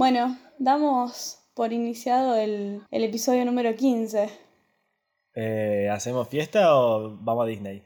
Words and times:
Bueno, 0.00 0.38
damos 0.58 1.40
por 1.52 1.74
iniciado 1.74 2.34
el, 2.34 2.80
el 2.90 3.04
episodio 3.04 3.44
número 3.44 3.76
15. 3.76 4.30
Eh, 5.34 5.90
¿Hacemos 5.92 6.26
fiesta 6.26 6.74
o 6.74 7.18
vamos 7.20 7.44
a 7.44 7.46
Disney? 7.46 7.82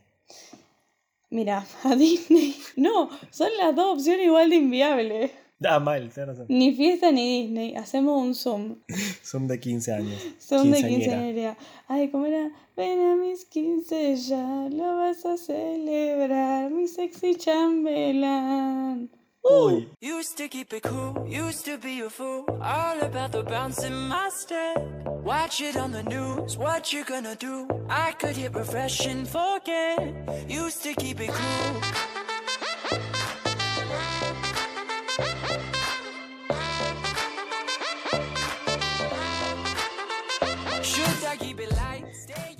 Mira, 1.30 1.66
a 1.82 1.96
Disney. 1.96 2.54
No, 2.76 3.10
son 3.32 3.48
las 3.58 3.74
dos 3.74 3.98
opciones 3.98 4.26
igual 4.26 4.48
de 4.48 4.54
inviables. 4.54 5.32
Ah, 5.64 5.80
mal, 5.80 6.08
razón. 6.14 6.46
Ni 6.48 6.72
fiesta 6.76 7.10
ni 7.10 7.42
Disney. 7.42 7.74
Hacemos 7.74 8.22
un 8.22 8.36
Zoom. 8.36 8.76
Son 9.24 9.48
de 9.48 9.58
15 9.58 9.92
años. 9.92 10.22
Zoom 10.40 10.70
de 10.70 10.76
Quinceañera. 10.76 10.88
quinceañera. 10.88 11.58
Ay, 11.88 12.10
¿cómo 12.12 12.26
era? 12.26 12.48
Ven 12.76 13.00
a 13.00 13.16
mis 13.16 13.44
15 13.46 14.14
ya, 14.14 14.68
lo 14.70 14.98
vas 14.98 15.26
a 15.26 15.36
celebrar, 15.36 16.70
mi 16.70 16.86
sexy 16.86 17.34
chambelán. 17.34 19.10
Uy, 19.46 19.86
Used 20.00 20.38
to 20.38 20.48
keep 20.48 20.72
it 20.72 20.82
cool, 20.84 21.26
used 21.28 21.66
to 21.66 21.76
be 21.76 22.00
a 22.00 22.08
fool, 22.08 22.46
all 22.62 22.98
about 23.00 23.32
the 23.32 23.42
bounce 23.42 23.84
in 23.84 23.94
my 24.08 24.30
step. 24.30 24.78
Watch 25.06 25.60
it 25.60 25.76
on 25.76 25.92
the 25.92 26.02
news, 26.02 26.56
what 26.56 26.92
you 26.94 27.04
gonna 27.04 27.36
do? 27.36 27.68
I 27.90 28.12
could 28.12 28.36
hit 28.36 28.54
refresh 28.54 29.04
and 29.06 29.28
forget. 29.28 30.48
Used 30.48 30.82
to 30.84 30.94
keep 30.94 31.20
it 31.20 31.28
cool. 31.30 32.13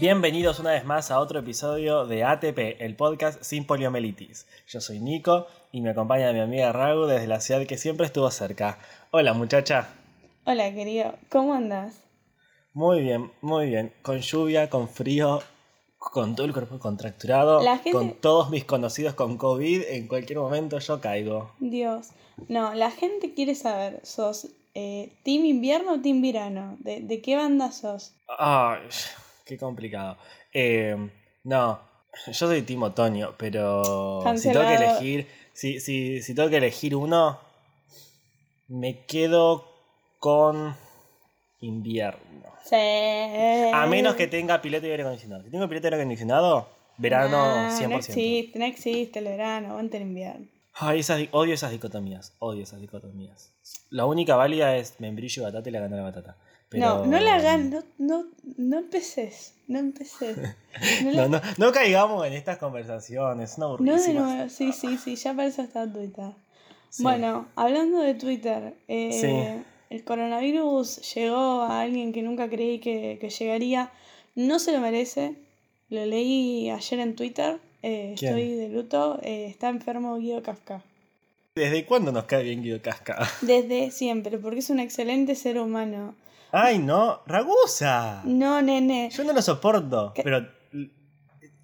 Bienvenidos 0.09 0.59
una 0.59 0.73
vez 0.73 0.85
más 0.85 1.11
a 1.11 1.19
otro 1.19 1.39
episodio 1.39 2.05
de 2.05 2.25
ATP, 2.25 2.77
el 2.79 2.95
podcast 2.95 3.43
sin 3.43 3.67
poliomielitis. 3.67 4.47
Yo 4.69 4.83
soy 4.83 5.01
Nico 5.01 5.47
y 5.73 5.81
me 5.81 5.89
acompaña 5.93 6.31
mi 6.35 6.41
amiga 6.41 6.73
Ragu 6.73 7.07
desde 7.07 7.27
la 7.27 7.41
ciudad 7.41 7.67
que 7.67 7.79
siempre 7.79 8.05
estuvo 8.05 8.31
cerca. 8.31 8.79
Hola 9.13 9.33
muchacha. 9.33 9.89
Hola, 10.45 10.75
querido, 10.75 11.15
¿cómo 11.31 11.55
andas? 11.55 11.95
Muy 12.75 13.01
bien, 13.01 13.33
muy 13.41 13.65
bien. 13.71 13.95
Con 14.03 14.21
lluvia, 14.21 14.69
con 14.69 14.91
frío, 14.91 15.43
con 15.97 16.37
todo 16.37 16.45
el 16.45 16.53
cuerpo 16.53 16.79
contracturado, 16.79 17.63
gente- 17.63 17.93
con 17.93 18.13
todos 18.21 18.51
mis 18.51 18.67
conocidos 18.67 19.15
con 19.15 19.39
COVID, 19.39 19.85
en 19.89 20.07
cualquier 20.07 20.39
momento 20.39 20.79
yo 20.81 21.01
caigo. 21.01 21.53
Dios. 21.61 22.11
No, 22.49 22.75
la 22.75 22.91
gente 22.91 23.33
quiere 23.33 23.55
saber, 23.55 24.01
¿sos 24.03 24.49
eh, 24.75 25.15
team 25.23 25.47
invierno 25.47 25.95
o 25.95 26.01
team 26.03 26.21
verano? 26.21 26.77
¿De, 26.81 27.01
de 27.01 27.23
qué 27.23 27.37
banda 27.37 27.73
sos? 27.73 28.13
Ay, 28.29 28.81
qué 29.45 29.57
complicado. 29.59 30.17
Eh, 30.53 30.97
no, 31.45 31.81
yo 32.27 32.33
soy 32.35 32.63
Team 32.63 32.83
Otoño, 32.85 33.35
pero 33.37 34.23
si 34.37 34.51
tengo 34.51 34.67
que 34.67 34.75
elegir, 34.75 35.29
si, 35.53 35.81
si, 35.81 36.23
si 36.23 36.35
tengo 36.35 36.49
que 36.51 36.57
elegir 36.59 36.95
uno, 36.97 37.39
me 38.69 39.05
quedo 39.05 39.65
con 40.19 40.75
invierno. 41.61 42.21
Sí. 42.65 42.77
A 42.77 43.87
menos 43.87 44.15
que 44.15 44.27
tenga 44.27 44.61
piloto 44.63 44.87
y 44.87 44.91
aire 44.91 45.03
acondicionado. 45.03 45.43
Si 45.45 45.51
tengo 45.51 45.69
piloto 45.69 45.87
y 45.87 45.89
aire 45.89 45.97
acondicionado, 45.97 46.69
verano 46.97 47.37
Ah, 47.39 47.77
100%. 47.79 47.89
No 47.89 47.97
existe, 47.97 48.59
no 48.59 48.65
existe 48.65 49.19
el 49.19 49.25
verano, 49.27 49.71
aguante 49.71 49.97
el 49.99 50.05
invierno. 50.05 50.47
Ay, 50.77 51.01
esas, 51.01 51.19
di- 51.19 51.29
odio 51.31 51.55
esas 51.55 51.71
dicotomías, 51.71 52.33
odio 52.41 52.63
esas 52.63 52.81
dicotomías. 52.81 53.53
La 53.91 54.07
única 54.07 54.35
válida 54.35 54.77
es 54.77 54.99
membrillo 54.99 55.43
y 55.43 55.45
batata 55.45 55.69
y 55.69 55.73
la 55.73 55.81
gana 55.81 55.97
la 55.97 56.03
batata. 56.03 56.37
Pero... 56.75 56.99
No, 56.99 57.07
no 57.07 57.21
la 57.21 57.35
hagan, 57.37 57.71
no, 57.71 57.83
no, 57.99 58.25
no 58.57 58.79
empeces, 58.79 59.55
no 59.69 59.79
empeces. 59.79 60.37
No, 61.05 61.11
la- 61.13 61.29
No, 61.29 61.39
no, 61.39 61.41
no 61.57 61.73
caigamos 61.73 62.27
en 62.27 62.33
estas 62.33 62.59
conversaciones, 62.59 63.51
son 63.53 63.85
no 63.85 63.97
de 64.01 64.13
nuevo, 64.15 64.49
sí, 64.49 64.73
sí, 64.73 64.99
sí, 64.99 65.15
ya 65.17 65.31
eso 65.45 65.63
está 65.63 65.91
Twitter. 65.91 66.33
Sí. 66.91 67.03
Bueno, 67.05 67.47
hablando 67.55 67.99
de 68.01 68.15
Twitter, 68.15 68.75
eh, 68.89 69.13
Sí. 69.13 69.65
el 69.95 70.05
coronavirus 70.05 71.15
llegó 71.15 71.63
a 71.63 71.81
alguien 71.83 72.13
que 72.13 72.23
nunca 72.23 72.49
creí 72.49 72.79
que, 72.81 73.19
que 73.21 73.31
llegaría. 73.31 73.91
No 74.35 74.59
se 74.59 74.73
lo 74.73 74.81
merece, 74.81 75.35
lo 75.91 76.05
leí 76.07 76.71
ayer 76.71 76.99
en 77.01 77.15
Twitter, 77.15 77.59
eh, 77.83 78.15
estoy 78.15 78.55
de 78.55 78.69
luto, 78.71 79.21
eh, 79.23 79.47
está 79.49 79.69
enfermo 79.69 80.17
Guido 80.19 80.43
Kafka. 80.43 80.83
¿Desde 81.55 81.85
cuándo 81.87 82.11
nos 82.11 82.25
cae 82.25 82.43
bien 82.43 82.63
Guido 82.65 82.83
Casca? 82.83 83.29
Desde 83.43 83.93
siempre, 83.93 84.39
porque 84.39 84.59
es 84.59 84.71
un 84.71 84.81
excelente 84.81 85.37
ser 85.37 85.61
humano. 85.61 86.17
¡Ay, 86.57 86.79
no! 86.79 87.21
¡Ragusa! 87.27 88.23
No, 88.25 88.63
nene. 88.63 89.11
Yo 89.11 89.25
no 89.25 89.33
lo 89.33 89.43
soporto, 89.43 90.13
¿Qué? 90.15 90.23
pero 90.23 90.39
e- 90.39 90.91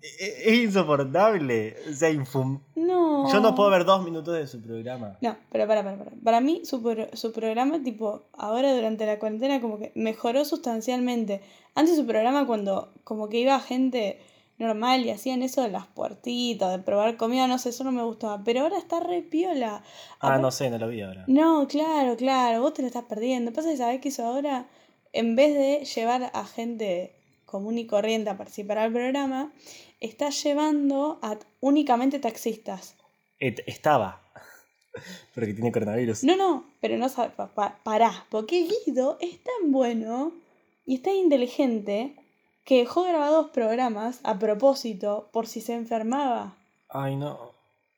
e- 0.02 0.50
es 0.52 0.58
insoportable. 0.64 1.76
O 1.90 1.94
sea, 1.94 2.10
infum- 2.10 2.60
No. 2.74 3.30
Yo 3.32 3.40
no 3.40 3.54
puedo 3.54 3.70
ver 3.70 3.84
dos 3.84 4.02
minutos 4.02 4.34
de 4.34 4.46
su 4.46 4.60
programa. 4.62 5.16
No, 5.20 5.36
pero 5.52 5.66
para, 5.66 5.84
para, 5.84 5.96
para. 5.98 6.10
Para 6.24 6.40
mí, 6.40 6.62
su, 6.64 6.82
pro- 6.82 7.08
su 7.14 7.32
programa, 7.32 7.82
tipo, 7.82 8.24
ahora 8.36 8.74
durante 8.74 9.06
la 9.06 9.18
cuarentena, 9.18 9.60
como 9.60 9.78
que 9.78 9.92
mejoró 9.94 10.44
sustancialmente. 10.44 11.42
Antes 11.74 11.96
su 11.96 12.06
programa, 12.06 12.46
cuando 12.46 12.92
como 13.04 13.28
que 13.28 13.38
iba 13.38 13.60
gente 13.60 14.18
normal 14.58 15.06
y 15.06 15.10
hacían 15.10 15.42
eso 15.42 15.62
de 15.62 15.70
las 15.70 15.86
puertitas, 15.86 16.70
de 16.72 16.78
probar 16.82 17.16
comida, 17.16 17.46
no 17.46 17.58
sé, 17.58 17.70
eso 17.70 17.84
no 17.84 17.92
me 17.92 18.02
gustaba. 18.02 18.42
Pero 18.44 18.60
ahora 18.62 18.76
está 18.78 19.00
re 19.00 19.22
piola. 19.22 19.82
Ah, 20.20 20.38
no 20.38 20.50
sé, 20.50 20.68
no 20.68 20.78
lo 20.78 20.88
vi 20.88 21.00
ahora. 21.00 21.24
No, 21.28 21.66
claro, 21.68 22.16
claro, 22.16 22.60
vos 22.60 22.74
te 22.74 22.82
lo 22.82 22.88
estás 22.88 23.04
perdiendo. 23.04 23.52
Pasa 23.52 23.70
que 23.70 23.76
sabés 23.78 24.00
que 24.00 24.08
eso 24.10 24.26
ahora, 24.26 24.66
en 25.12 25.36
vez 25.36 25.54
de 25.54 25.84
llevar 25.84 26.30
a 26.34 26.44
gente 26.46 27.12
común 27.46 27.78
y 27.78 27.86
corriente 27.86 28.30
a 28.30 28.36
participar 28.36 28.78
al 28.78 28.92
programa, 28.92 29.52
está 30.00 30.30
llevando 30.30 31.18
a 31.22 31.36
únicamente 31.60 32.18
taxistas. 32.20 32.94
Et- 33.40 33.62
estaba. 33.66 34.20
Porque 35.34 35.54
tiene 35.54 35.72
coronavirus. 35.72 36.24
No, 36.24 36.36
no, 36.36 36.64
pero 36.80 36.96
no 36.98 37.08
pa- 37.10 37.48
pa- 37.54 37.78
pará, 37.82 38.26
porque 38.30 38.68
Guido 38.86 39.18
es 39.20 39.38
tan 39.42 39.70
bueno 39.72 40.32
y 40.86 40.96
es 40.96 41.02
tan 41.02 41.14
inteligente 41.14 42.16
que 42.64 42.78
dejó 42.78 43.04
grabados 43.04 43.50
programas 43.50 44.20
a 44.24 44.38
propósito 44.38 45.28
por 45.32 45.46
si 45.46 45.60
se 45.60 45.74
enfermaba. 45.74 46.56
Ay, 46.88 47.16
no. 47.16 47.52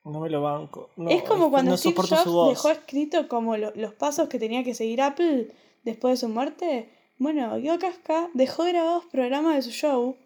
No 0.04 0.18
me 0.20 0.28
lo 0.30 0.42
banco. 0.42 0.90
No, 0.96 1.10
es 1.10 1.22
como 1.22 1.50
cuando 1.50 1.72
no 1.72 1.76
Steve 1.76 1.94
Jobs 1.94 2.48
dejó 2.50 2.70
escrito 2.70 3.28
como 3.28 3.56
lo- 3.56 3.72
los 3.76 3.94
pasos 3.94 4.28
que 4.28 4.38
tenía 4.38 4.64
que 4.64 4.74
seguir 4.74 5.00
Apple 5.00 5.48
después 5.84 6.12
de 6.14 6.26
su 6.26 6.28
muerte. 6.32 6.90
Bueno, 7.22 7.56
Guido 7.58 7.78
Casca 7.78 8.28
dejó 8.34 8.64
grabados 8.64 9.04
programas 9.12 9.54
de 9.54 9.62
su 9.62 9.70
show 9.70 10.16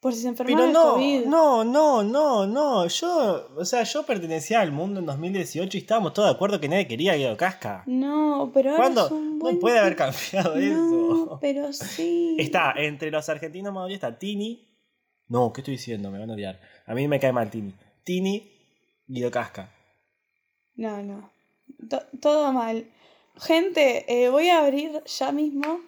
por 0.00 0.12
si 0.14 0.22
se 0.22 0.28
enfermaba 0.28 0.56
Pero 0.56 0.66
de 0.66 0.72
no, 0.72 0.92
COVID. 0.94 1.24
no, 1.26 1.62
no, 1.64 2.02
no, 2.02 2.46
no. 2.46 2.86
Yo, 2.88 3.48
o 3.56 3.64
sea, 3.64 3.82
yo 3.84 4.04
pertenecía 4.04 4.60
al 4.60 4.72
mundo 4.72 4.98
en 4.98 5.06
2018 5.06 5.76
y 5.76 5.80
estábamos 5.80 6.12
todos 6.14 6.28
de 6.30 6.34
acuerdo 6.34 6.58
que 6.58 6.68
nadie 6.68 6.88
quería 6.88 7.12
a 7.12 7.16
Guido 7.16 7.36
Casca. 7.36 7.84
No, 7.86 8.50
pero 8.52 8.70
ahora 8.70 8.82
¿Cuándo? 8.82 9.06
es 9.06 9.12
un 9.12 9.38
buen 9.38 9.54
No 9.54 9.60
puede 9.60 9.78
haber 9.78 9.94
cambiado 9.96 10.56
No, 10.56 11.12
eso. 11.26 11.38
pero 11.40 11.72
sí. 11.72 12.34
Está 12.38 12.72
entre 12.76 13.10
los 13.12 13.28
argentinos 13.28 13.72
más 13.72 13.88
está 13.90 14.18
Tini. 14.18 14.66
No, 15.28 15.52
¿qué 15.52 15.60
estoy 15.60 15.74
diciendo? 15.74 16.10
Me 16.10 16.18
van 16.18 16.30
a 16.30 16.34
odiar. 16.34 16.60
A 16.86 16.94
mí 16.94 17.06
me 17.06 17.20
cae 17.20 17.32
mal 17.32 17.50
Tini. 17.50 17.72
Tini, 18.02 18.50
Guido 19.06 19.30
Casca. 19.30 19.70
No, 20.74 21.02
no. 21.02 21.30
To- 21.88 22.02
todo 22.20 22.52
mal. 22.52 22.84
Gente, 23.38 24.04
eh, 24.08 24.28
voy 24.28 24.48
a 24.48 24.60
abrir 24.60 25.02
ya 25.06 25.32
mismo. 25.32 25.80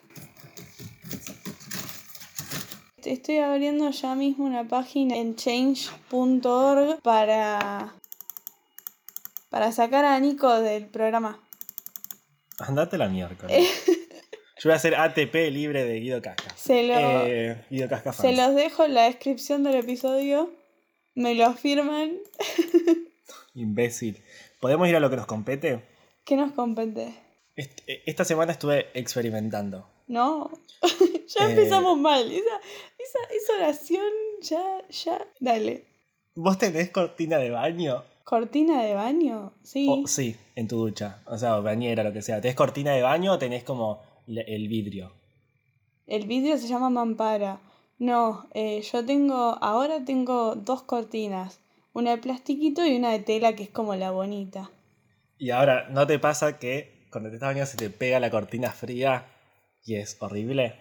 Estoy 3.05 3.39
abriendo 3.39 3.91
ya 3.91 4.15
mismo 4.15 4.45
una 4.45 4.67
página 4.67 5.17
en 5.17 5.35
change.org 5.35 7.01
para. 7.03 7.95
para 9.51 9.73
sacar 9.73 10.05
a 10.05 10.19
Nico 10.21 10.61
del 10.61 10.87
programa. 10.87 11.41
Andate 12.59 12.97
la 12.97 13.09
miércoles. 13.09 13.69
Yo 14.63 14.69
voy 14.69 14.73
a 14.75 14.77
hacer 14.77 14.95
ATP 14.95 15.35
libre 15.51 15.85
de 15.85 15.99
Guido 15.99 16.23
Casca. 16.23 16.55
Se, 16.57 16.85
lo, 16.85 16.95
Eh, 16.97 17.67
Guido 17.69 17.89
Casca 17.89 18.13
se 18.13 18.33
los 18.33 18.55
dejo 18.55 18.85
en 18.85 18.95
la 18.95 19.05
descripción 19.05 19.65
del 19.65 19.75
episodio. 19.75 20.53
Me 21.17 21.35
lo 21.35 21.47
afirman. 21.47 22.13
Imbécil. 23.55 24.23
¿Podemos 24.61 24.89
ir 24.89 24.95
a 24.95 25.01
lo 25.01 25.11
que 25.11 25.17
nos 25.17 25.27
compete? 25.27 25.83
¿Qué 26.25 26.37
nos 26.37 26.53
compete? 26.53 27.13
Eh, 27.57 28.03
Esta 28.07 28.25
semana 28.25 28.53
estuve 28.53 28.87
experimentando. 28.95 29.87
No. 30.09 30.51
ya 30.83 31.47
Eh. 31.47 31.51
empezamos 31.51 31.99
mal. 31.99 32.31
Esa, 32.31 32.61
esa, 32.99 33.19
esa 33.35 33.53
oración 33.59 34.05
ya, 34.41 34.83
ya. 34.89 35.27
Dale. 35.41 35.85
¿Vos 36.35 36.59
tenés 36.59 36.91
cortina 36.91 37.39
de 37.39 37.51
baño? 37.51 38.05
¿Cortina 38.25 38.83
de 38.83 38.95
baño? 38.95 39.53
Sí. 39.63 39.87
O- 39.91 40.07
sí, 40.07 40.37
en 40.57 40.69
tu 40.69 40.77
ducha. 40.79 41.21
O 41.27 41.37
sea, 41.37 41.57
bañera, 41.61 42.03
lo 42.05 42.13
que 42.13 42.23
sea. 42.23 42.41
¿Tenés 42.41 42.57
cortina 42.57 42.93
de 42.93 43.03
baño 43.03 43.33
o 43.33 43.39
tenés 43.39 43.65
como 43.65 44.01
el 44.27 44.69
vidrio? 44.69 45.13
El 46.07 46.27
vidrio 46.27 46.57
se 46.59 46.69
llama 46.69 46.89
mampara. 46.91 47.61
No, 47.99 48.47
eh, 48.55 48.81
yo 48.91 49.05
tengo, 49.05 49.59
ahora 49.61 50.05
tengo 50.05 50.55
dos 50.57 50.83
cortinas. 50.83 51.61
Una 51.93 52.13
de 52.13 52.19
plastiquito 52.19 52.85
y 52.87 52.97
una 52.97 53.11
de 53.13 53.19
tela 53.21 53.55
que 53.55 53.65
es 53.65 53.69
como 53.69 53.95
la 53.95 54.11
bonita. 54.11 54.71
Y 55.39 55.51
ahora, 55.51 55.89
¿no 55.91 56.07
te 56.07 56.19
pasa 56.19 56.59
que 56.59 57.02
cuando 57.13 57.31
te 57.31 57.37
estás 57.37 57.51
bañando 57.51 57.71
se 57.71 57.77
te 57.77 57.91
pega 57.91 58.19
la 58.19 58.31
cortina 58.31 58.73
fría 58.73 59.27
y 59.85 59.97
es 59.97 60.17
horrible? 60.21 60.75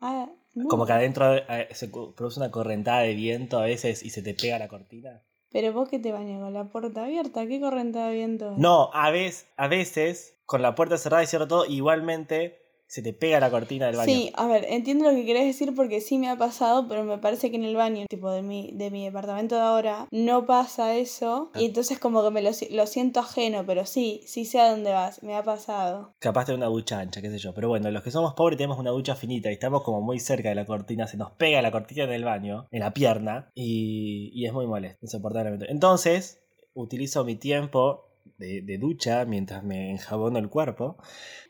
Ah, 0.00 0.28
no. 0.54 0.68
Como 0.68 0.86
que 0.86 0.92
adentro 0.92 1.34
eh, 1.34 1.68
se 1.72 1.88
produce 1.88 2.38
una 2.38 2.50
correntada 2.50 3.00
de 3.00 3.14
viento 3.14 3.58
a 3.58 3.62
veces 3.62 4.02
y 4.02 4.10
se 4.10 4.22
te 4.22 4.34
pega 4.34 4.58
la 4.58 4.68
cortina. 4.68 5.22
Pero 5.50 5.72
vos 5.72 5.88
que 5.88 5.98
te 5.98 6.12
bañas 6.12 6.40
con 6.40 6.52
la 6.52 6.64
puerta 6.64 7.04
abierta, 7.04 7.46
¿qué 7.46 7.60
corriente 7.60 7.98
de 7.98 8.12
viento 8.12 8.52
es? 8.52 8.58
No, 8.58 8.90
a 8.92 9.10
veces, 9.10 9.48
a 9.56 9.66
veces, 9.66 10.38
con 10.44 10.62
la 10.62 10.74
puerta 10.76 10.96
cerrada 10.96 11.24
y 11.24 11.26
cierro 11.26 11.48
todo, 11.48 11.66
igualmente 11.66 12.59
se 12.90 13.02
te 13.02 13.12
pega 13.12 13.38
la 13.38 13.52
cortina 13.52 13.86
del 13.86 13.94
baño. 13.94 14.12
Sí, 14.12 14.32
a 14.34 14.48
ver, 14.48 14.66
entiendo 14.68 15.04
lo 15.04 15.12
que 15.12 15.24
querés 15.24 15.44
decir 15.44 15.72
porque 15.76 16.00
sí 16.00 16.18
me 16.18 16.28
ha 16.28 16.36
pasado, 16.36 16.88
pero 16.88 17.04
me 17.04 17.18
parece 17.18 17.48
que 17.48 17.56
en 17.56 17.62
el 17.62 17.76
baño, 17.76 18.04
tipo 18.10 18.32
de 18.32 18.42
mi, 18.42 18.72
de 18.72 18.90
mi 18.90 19.04
departamento 19.04 19.54
de 19.54 19.60
ahora, 19.60 20.08
no 20.10 20.44
pasa 20.44 20.96
eso. 20.96 21.52
Y 21.54 21.66
entonces 21.66 22.00
como 22.00 22.24
que 22.24 22.32
me 22.32 22.42
lo, 22.42 22.50
lo 22.72 22.86
siento 22.88 23.20
ajeno, 23.20 23.64
pero 23.64 23.86
sí, 23.86 24.22
sí 24.26 24.44
sé 24.44 24.58
a 24.58 24.72
dónde 24.72 24.90
vas, 24.90 25.22
me 25.22 25.36
ha 25.36 25.44
pasado. 25.44 26.16
Capaz 26.18 26.46
de 26.48 26.54
una 26.54 26.66
ducha 26.66 26.98
ancha, 26.98 27.22
qué 27.22 27.30
sé 27.30 27.38
yo. 27.38 27.54
Pero 27.54 27.68
bueno, 27.68 27.88
los 27.92 28.02
que 28.02 28.10
somos 28.10 28.34
pobres 28.34 28.56
tenemos 28.56 28.80
una 28.80 28.90
ducha 28.90 29.14
finita 29.14 29.50
y 29.50 29.52
estamos 29.52 29.84
como 29.84 30.00
muy 30.00 30.18
cerca 30.18 30.48
de 30.48 30.56
la 30.56 30.66
cortina. 30.66 31.06
Se 31.06 31.16
nos 31.16 31.30
pega 31.30 31.62
la 31.62 31.70
cortina 31.70 32.02
en 32.02 32.12
el 32.12 32.24
baño, 32.24 32.66
en 32.72 32.80
la 32.80 32.92
pierna, 32.92 33.52
y, 33.54 34.32
y 34.34 34.46
es 34.46 34.52
muy 34.52 34.66
molesto, 34.66 34.98
insoportablemente. 35.02 35.70
Entonces, 35.70 36.42
utilizo 36.74 37.24
mi 37.24 37.36
tiempo 37.36 38.09
de, 38.38 38.62
de 38.62 38.78
ducha 38.78 39.24
mientras 39.24 39.62
me 39.64 39.90
enjabono 39.90 40.38
el 40.38 40.48
cuerpo. 40.48 40.96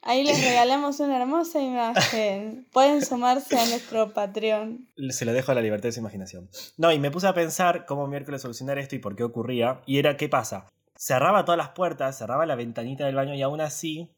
Ahí 0.03 0.25
les 0.25 0.41
regalamos 0.45 0.99
una 1.01 1.19
hermosa 1.21 1.61
imagen. 1.61 2.67
Pueden 2.73 3.05
sumarse 3.05 3.59
a 3.59 3.65
nuestro 3.69 4.13
Patreon. 4.13 4.89
Se 5.11 5.25
lo 5.25 5.33
dejo 5.33 5.53
a 5.53 5.55
la 5.55 5.61
libertad 5.63 5.85
de 5.89 5.93
su 5.93 6.01
imaginación. 6.01 6.49
No, 6.77 6.93
y 6.93 6.99
me 6.99 7.11
puse 7.11 7.27
a 7.29 7.35
pensar 7.35 7.87
cómo 7.87 8.07
miércoles 8.07 8.43
solucionar 8.43 8.79
esto 8.79 8.97
y 8.97 8.99
por 8.99 9.17
qué 9.17 9.23
ocurría. 9.25 9.81
Y 9.87 9.99
era, 9.99 10.17
¿qué 10.17 10.29
pasa? 10.29 10.69
Cerraba 10.97 11.45
todas 11.45 11.59
las 11.59 11.71
puertas, 11.71 12.19
cerraba 12.19 12.45
la 12.47 12.57
ventanita 12.57 13.07
del 13.07 13.15
baño 13.15 13.35
y 13.35 13.43
aún 13.43 13.61
así 13.61 14.11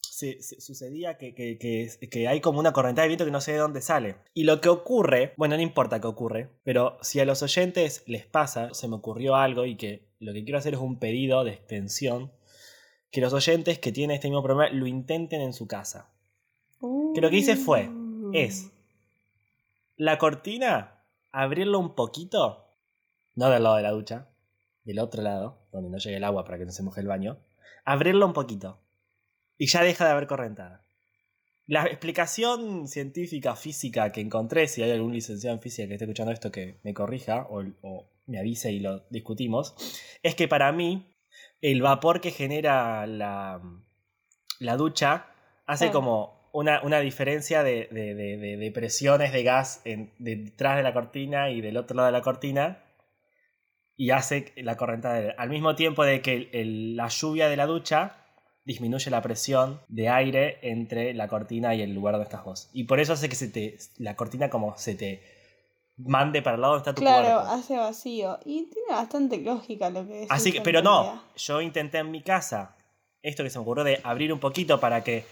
se- 0.00 0.42
se- 0.42 0.60
sucedía 0.60 1.16
que, 1.16 1.34
que- 1.34 1.58
que- 1.58 2.08
que 2.08 2.26
hay 2.28 2.40
como 2.40 2.58
una 2.58 2.72
corriente 2.72 3.00
de 3.02 3.06
viento 3.08 3.24
que 3.24 3.30
no 3.30 3.40
sé 3.40 3.52
de 3.52 3.58
dónde 3.58 3.80
sale. 3.80 4.16
Y 4.34 4.44
lo 4.44 4.60
que 4.60 4.68
ocurre, 4.68 5.32
bueno, 5.36 5.56
no 5.56 5.62
importa 5.62 6.00
qué 6.00 6.06
ocurre, 6.08 6.50
pero 6.64 6.98
si 7.02 7.20
a 7.20 7.24
los 7.24 7.42
oyentes 7.42 8.02
les 8.06 8.26
pasa, 8.26 8.74
se 8.74 8.88
me 8.88 8.96
ocurrió 8.96 9.36
algo 9.36 9.64
y 9.64 9.76
que 9.76 10.07
lo 10.20 10.32
que 10.32 10.44
quiero 10.44 10.58
hacer 10.58 10.74
es 10.74 10.80
un 10.80 10.98
pedido 10.98 11.44
de 11.44 11.52
extensión, 11.52 12.32
que 13.10 13.20
los 13.20 13.32
oyentes 13.32 13.78
que 13.78 13.92
tienen 13.92 14.14
este 14.16 14.28
mismo 14.28 14.42
problema 14.42 14.70
lo 14.70 14.86
intenten 14.86 15.40
en 15.40 15.52
su 15.52 15.66
casa. 15.66 16.10
Que 17.14 17.20
lo 17.20 17.30
que 17.30 17.36
hice 17.36 17.56
fue, 17.56 17.88
Uh. 17.88 18.30
es 18.34 18.70
la 19.96 20.18
cortina, 20.18 21.02
abrirlo 21.32 21.78
un 21.78 21.94
poquito, 21.94 22.66
no 23.34 23.48
del 23.50 23.62
lado 23.62 23.76
de 23.76 23.82
la 23.82 23.90
ducha, 23.90 24.28
del 24.84 24.98
otro 25.00 25.22
lado, 25.22 25.58
donde 25.72 25.90
no 25.90 25.98
llegue 25.98 26.16
el 26.16 26.24
agua 26.24 26.44
para 26.44 26.58
que 26.58 26.64
no 26.64 26.72
se 26.72 26.82
moje 26.82 27.00
el 27.00 27.08
baño, 27.08 27.38
abrirlo 27.84 28.26
un 28.26 28.32
poquito 28.32 28.78
y 29.56 29.66
ya 29.66 29.82
deja 29.82 30.04
de 30.04 30.12
haber 30.12 30.26
correntada. 30.26 30.84
La 31.70 31.84
explicación 31.84 32.88
científica, 32.88 33.54
física 33.54 34.10
que 34.10 34.22
encontré, 34.22 34.66
si 34.68 34.82
hay 34.82 34.90
algún 34.90 35.12
licenciado 35.12 35.54
en 35.54 35.60
física 35.62 35.86
que 35.86 35.94
esté 35.94 36.06
escuchando 36.06 36.32
esto 36.32 36.50
que 36.50 36.80
me 36.82 36.94
corrija 36.94 37.46
o, 37.50 37.62
o 37.82 38.10
me 38.26 38.38
avise 38.38 38.72
y 38.72 38.80
lo 38.80 39.00
discutimos, 39.10 39.74
es 40.22 40.34
que 40.34 40.48
para 40.48 40.72
mí 40.72 41.14
el 41.60 41.82
vapor 41.82 42.22
que 42.22 42.30
genera 42.30 43.06
la, 43.06 43.60
la 44.60 44.76
ducha 44.78 45.26
hace 45.66 45.86
Claro. 45.86 45.98
como 46.00 46.48
una, 46.54 46.80
una 46.82 47.00
diferencia 47.00 47.62
de, 47.62 47.86
de- 47.92 48.14
de- 48.14 48.70
presiones 48.72 49.30
de 49.34 49.42
gas 49.42 49.82
en- 49.84 50.14
detrás 50.18 50.78
de 50.78 50.82
la 50.82 50.94
cortina 50.94 51.50
y 51.50 51.60
del 51.60 51.76
otro 51.76 51.94
lado 51.96 52.06
de 52.06 52.12
la 52.12 52.22
cortina 52.22 52.82
y 53.94 54.10
hace 54.10 54.54
la 54.56 54.78
corriente 54.78 55.08
de- 55.08 55.30
al 55.36 55.50
mismo 55.50 55.74
tiempo 55.74 56.02
de 56.02 56.22
que 56.22 56.32
el- 56.34 56.48
el- 56.52 56.96
la 56.96 57.08
lluvia 57.08 57.50
de 57.50 57.56
la 57.56 57.66
ducha 57.66 58.24
disminuye 58.68 59.10
la 59.10 59.22
presión 59.22 59.80
de 59.88 60.08
aire 60.10 60.58
entre 60.62 61.14
la 61.14 61.26
cortina 61.26 61.74
y 61.74 61.80
el 61.80 61.94
lugar 61.94 62.12
donde 62.14 62.24
estás 62.26 62.44
vos. 62.44 62.68
Y 62.74 62.84
por 62.84 63.00
eso 63.00 63.14
hace 63.14 63.28
que 63.30 63.34
se 63.34 63.48
te, 63.48 63.78
la 63.96 64.14
cortina 64.14 64.50
como 64.50 64.76
se 64.76 64.94
te 64.94 65.22
mande 65.96 66.42
para 66.42 66.56
el 66.56 66.60
lado 66.60 66.74
donde 66.74 66.82
está 66.82 66.94
tu 66.94 67.00
Claro, 67.00 67.40
cuerpo. 67.40 67.54
hace 67.54 67.76
vacío. 67.78 68.38
Y 68.44 68.64
tiene 68.70 68.88
bastante 68.90 69.38
lógica 69.38 69.88
lo 69.90 70.06
que 70.06 70.12
decís. 70.12 70.28
Así 70.30 70.52
que, 70.52 70.60
pero 70.60 70.82
no, 70.82 71.22
yo 71.36 71.60
intenté 71.62 71.98
en 71.98 72.10
mi 72.10 72.22
casa 72.22 72.76
esto 73.22 73.42
que 73.42 73.50
se 73.50 73.58
me 73.58 73.62
ocurrió 73.62 73.84
de 73.84 74.00
abrir 74.04 74.32
un 74.32 74.38
poquito 74.38 74.78
para 74.78 75.02
que 75.02 75.24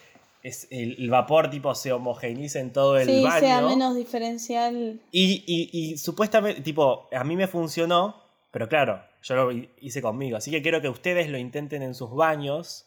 es- 0.43 0.67
el, 0.71 0.97
el 0.99 1.11
vapor 1.11 1.51
tipo 1.51 1.75
se 1.75 1.93
homogeneice 1.93 2.59
en 2.59 2.73
todo 2.73 2.99
el 2.99 3.07
Sí, 3.07 3.23
baño. 3.23 3.41
sea 3.41 3.61
menos 3.61 3.95
diferencial. 3.97 5.01
Y, 5.13 5.45
y- 5.47 5.71
y 5.73 5.99
supuestamente, 5.99 6.63
tipo, 6.63 7.09
a 7.13 7.23
mí 7.23 7.37
me 7.37 7.47
funcionó, 7.49 8.17
pero 8.51 8.67
claro, 8.69 9.03
yo 9.23 9.35
lo 9.37 9.53
hi- 9.53 9.69
hice 9.81 10.01
conmigo. 10.01 10.37
Así 10.39 10.51
que 10.51 10.63
quiero 10.63 10.81
que 10.81 10.89
ustedes 10.89 11.29
lo 11.29 11.37
intenten 11.39 11.83
en 11.83 11.95
sus 11.95 12.11
baños 12.15 12.87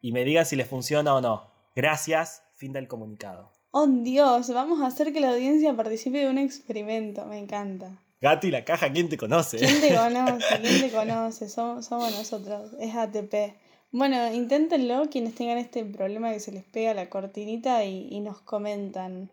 y 0.00 0.12
me 0.12 0.24
digan 0.24 0.46
si 0.46 0.56
les 0.56 0.68
funciona 0.68 1.14
o 1.14 1.20
no. 1.20 1.50
Gracias, 1.74 2.42
fin 2.54 2.72
del 2.72 2.88
comunicado. 2.88 3.52
Oh 3.70 3.86
Dios, 3.86 4.50
vamos 4.52 4.80
a 4.80 4.86
hacer 4.86 5.12
que 5.12 5.20
la 5.20 5.30
audiencia 5.30 5.74
participe 5.76 6.18
de 6.18 6.30
un 6.30 6.38
experimento. 6.38 7.24
Me 7.26 7.38
encanta. 7.38 8.02
Gato 8.20 8.46
y 8.46 8.50
la 8.50 8.64
caja, 8.64 8.90
¿quién 8.90 9.08
te 9.08 9.16
conoce? 9.16 9.58
¿Quién 9.58 9.80
te 9.80 9.94
conoce? 9.94 10.60
¿Quién 10.60 10.80
te 10.80 10.90
conoce? 10.90 11.48
Somos, 11.48 11.86
somos 11.86 12.10
nosotros. 12.16 12.72
Es 12.80 12.94
ATP. 12.94 13.54
Bueno, 13.92 14.32
inténtenlo 14.32 15.08
quienes 15.10 15.34
tengan 15.34 15.58
este 15.58 15.84
problema 15.84 16.32
que 16.32 16.40
se 16.40 16.52
les 16.52 16.64
pega 16.64 16.94
la 16.94 17.08
cortinita 17.08 17.84
y, 17.84 18.08
y 18.10 18.20
nos 18.20 18.40
comentan. 18.40 19.30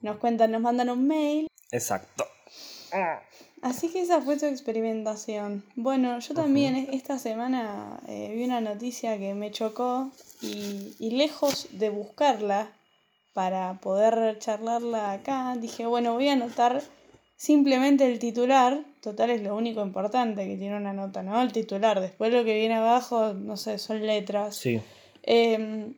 Nos 0.00 0.16
cuentan, 0.18 0.52
nos 0.52 0.60
mandan 0.62 0.90
un 0.90 1.06
mail. 1.06 1.48
Exacto. 1.72 2.24
Así 3.62 3.88
que 3.88 4.00
esa 4.00 4.22
fue 4.22 4.38
tu 4.38 4.46
experimentación. 4.46 5.62
Bueno, 5.76 6.18
yo 6.18 6.34
también 6.34 6.74
e- 6.76 6.88
esta 6.92 7.18
semana 7.18 8.00
eh, 8.08 8.32
vi 8.34 8.44
una 8.44 8.60
noticia 8.60 9.18
que 9.18 9.34
me 9.34 9.50
chocó 9.50 10.10
y, 10.40 10.94
y 10.98 11.10
lejos 11.10 11.68
de 11.72 11.90
buscarla 11.90 12.72
para 13.34 13.74
poder 13.80 14.38
charlarla 14.38 15.12
acá, 15.12 15.56
dije, 15.60 15.86
bueno, 15.86 16.14
voy 16.14 16.28
a 16.28 16.32
anotar 16.32 16.82
simplemente 17.36 18.10
el 18.10 18.18
titular. 18.18 18.82
Total 19.02 19.30
es 19.30 19.42
lo 19.42 19.54
único 19.54 19.82
importante 19.82 20.46
que 20.46 20.56
tiene 20.56 20.76
una 20.76 20.92
nota, 20.92 21.22
¿no? 21.22 21.40
El 21.40 21.52
titular. 21.52 22.00
Después 22.00 22.32
lo 22.32 22.44
que 22.44 22.54
viene 22.54 22.74
abajo, 22.74 23.34
no 23.34 23.56
sé, 23.56 23.78
son 23.78 24.04
letras. 24.06 24.56
Sí. 24.56 24.80
Eh, 25.22 25.92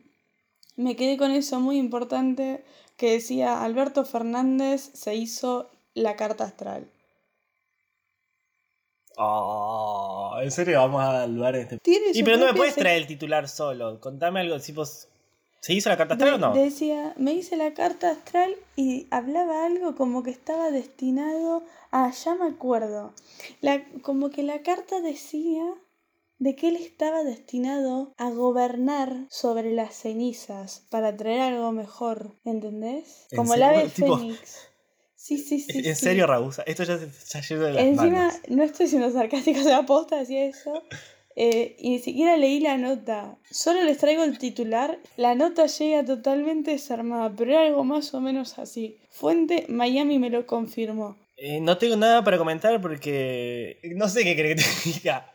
me 0.75 0.95
quedé 0.95 1.17
con 1.17 1.31
eso 1.31 1.59
muy 1.59 1.77
importante 1.77 2.63
que 2.97 3.11
decía 3.11 3.63
Alberto 3.63 4.05
Fernández 4.05 4.91
se 4.93 5.15
hizo 5.15 5.69
la 5.93 6.15
carta 6.15 6.43
astral. 6.45 6.87
Oh, 9.17 10.35
en 10.41 10.51
serio 10.51 10.79
vamos 10.79 11.01
a 11.03 11.25
lugar 11.27 11.55
este. 11.55 11.77
Tiene 11.79 12.07
Y 12.13 12.23
pero 12.23 12.37
no 12.37 12.45
me 12.45 12.53
puedes 12.53 12.75
traer 12.75 12.97
el 12.99 13.07
titular 13.07 13.47
solo. 13.47 13.99
Contame 13.99 14.39
algo. 14.41 14.59
Si 14.59 14.71
vos- 14.71 15.07
¿Se 15.61 15.73
hizo 15.73 15.87
la 15.89 15.95
carta 15.95 16.15
astral 16.15 16.31
De- 16.31 16.35
o 16.45 16.49
no? 16.49 16.53
Decía, 16.53 17.13
me 17.17 17.33
hice 17.33 17.55
la 17.55 17.73
carta 17.73 18.09
astral 18.11 18.53
y 18.75 19.07
hablaba 19.11 19.65
algo 19.65 19.95
como 19.95 20.21
que 20.21 20.29
estaba 20.31 20.71
destinado 20.71 21.63
a, 21.91 22.11
ya 22.11 22.35
me 22.35 22.47
acuerdo, 22.47 23.13
la, 23.61 23.81
como 24.01 24.29
que 24.29 24.43
la 24.43 24.61
carta 24.61 24.99
decía 24.99 25.63
de 26.39 26.55
que 26.57 26.67
él 26.67 26.75
estaba 26.75 27.23
destinado 27.23 28.11
a 28.17 28.29
gobernar 28.31 29.13
sobre 29.29 29.71
las 29.73 29.93
cenizas 29.95 30.83
para 30.89 31.15
traer 31.15 31.39
algo 31.39 31.71
mejor, 31.71 32.31
¿entendés? 32.43 33.27
¿En 33.31 33.37
Como 33.37 33.53
el 33.53 33.63
ave 33.63 33.87
Tipo- 33.89 34.17
fénix. 34.17 34.67
Sí, 35.25 35.37
sí, 35.37 35.59
sí. 35.61 35.77
en 35.87 35.95
sí. 35.95 36.03
serio, 36.03 36.27
Rabusa. 36.27 36.63
Esto 36.65 36.83
ya 36.83 36.97
se 36.97 37.07
ya 37.29 37.39
yendo 37.41 37.65
de 37.65 37.73
las 37.73 37.83
Encima, 37.83 38.05
manos. 38.27 38.35
no 38.49 38.63
estoy 38.63 38.87
siendo 38.87 39.09
sarcástica, 39.09 39.59
o 39.61 39.63
sea, 39.63 39.83
posta 39.83 40.17
decía 40.19 40.43
eso. 40.45 40.83
eh, 41.37 41.75
y 41.79 41.91
ni 41.91 41.99
siquiera 41.99 42.35
leí 42.35 42.59
la 42.59 42.77
nota. 42.77 43.37
Solo 43.49 43.83
les 43.83 43.97
traigo 43.99 44.23
el 44.25 44.37
titular. 44.37 44.99
La 45.15 45.33
nota 45.33 45.65
llega 45.67 46.03
totalmente 46.03 46.71
desarmada, 46.71 47.31
pero 47.37 47.51
era 47.51 47.61
algo 47.65 47.85
más 47.85 48.13
o 48.13 48.19
menos 48.19 48.59
así. 48.59 48.97
Fuente 49.09 49.65
Miami 49.69 50.19
me 50.19 50.29
lo 50.29 50.45
confirmó. 50.45 51.15
Eh, 51.37 51.59
no 51.61 51.77
tengo 51.77 51.95
nada 51.95 52.23
para 52.23 52.37
comentar 52.37 52.79
porque 52.81 53.77
no 53.95 54.07
sé 54.09 54.23
qué 54.25 54.35
crees 54.35 54.55
que 54.83 54.89
te 54.91 54.99
diga. 54.99 55.31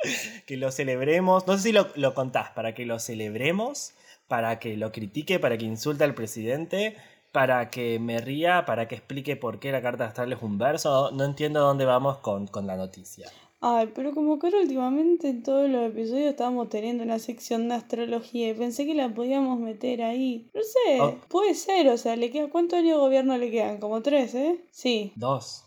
Que 0.46 0.56
lo 0.58 0.70
celebremos. 0.70 1.46
No 1.46 1.56
sé 1.56 1.62
si 1.64 1.72
lo, 1.72 1.88
lo 1.96 2.12
contás 2.12 2.50
para 2.50 2.74
que 2.74 2.84
lo 2.84 2.98
celebremos, 2.98 3.94
para 4.26 4.58
que 4.58 4.76
lo 4.76 4.92
critique, 4.92 5.38
para 5.38 5.56
que 5.56 5.64
insulte 5.64 6.04
al 6.04 6.14
presidente, 6.14 6.94
para 7.32 7.70
que 7.70 7.98
me 7.98 8.18
ría, 8.20 8.64
para 8.64 8.88
que 8.88 8.94
explique 8.96 9.36
por 9.36 9.58
qué 9.60 9.70
la 9.72 9.82
carta 9.82 10.06
astral 10.06 10.32
es 10.32 10.42
un 10.42 10.58
verso. 10.58 11.10
No 11.12 11.24
entiendo 11.24 11.60
dónde 11.60 11.84
vamos 11.84 12.18
con, 12.18 12.46
con 12.46 12.66
la 12.66 12.76
noticia. 12.76 13.28
Ay, 13.60 13.90
pero 13.92 14.12
como 14.14 14.38
que 14.38 14.46
ahora 14.46 14.60
últimamente 14.60 15.28
en 15.28 15.42
todos 15.42 15.68
los 15.68 15.88
episodios 15.90 16.30
estábamos 16.30 16.68
teniendo 16.68 17.02
una 17.02 17.18
sección 17.18 17.68
de 17.68 17.74
astrología 17.74 18.50
y 18.50 18.54
pensé 18.54 18.86
que 18.86 18.94
la 18.94 19.08
podíamos 19.08 19.58
meter 19.58 20.02
ahí. 20.02 20.48
No 20.54 20.60
sé, 20.62 21.00
Oh. 21.00 21.16
puede 21.28 21.54
ser, 21.54 21.88
o 21.88 21.96
sea, 21.98 22.14
le 22.14 22.30
queda, 22.30 22.48
¿cuántos 22.50 22.78
años 22.78 22.92
de 22.96 23.00
gobierno 23.00 23.36
le 23.36 23.50
quedan? 23.50 23.78
Como 23.78 24.00
tres, 24.00 24.34
¿eh? 24.36 24.64
Sí. 24.70 25.12
Dos. 25.16 25.64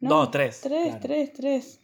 No, 0.00 0.08
No, 0.24 0.30
tres. 0.30 0.60
Tres, 0.62 0.84
claro. 0.86 1.00
tres, 1.02 1.32
tres. 1.34 1.80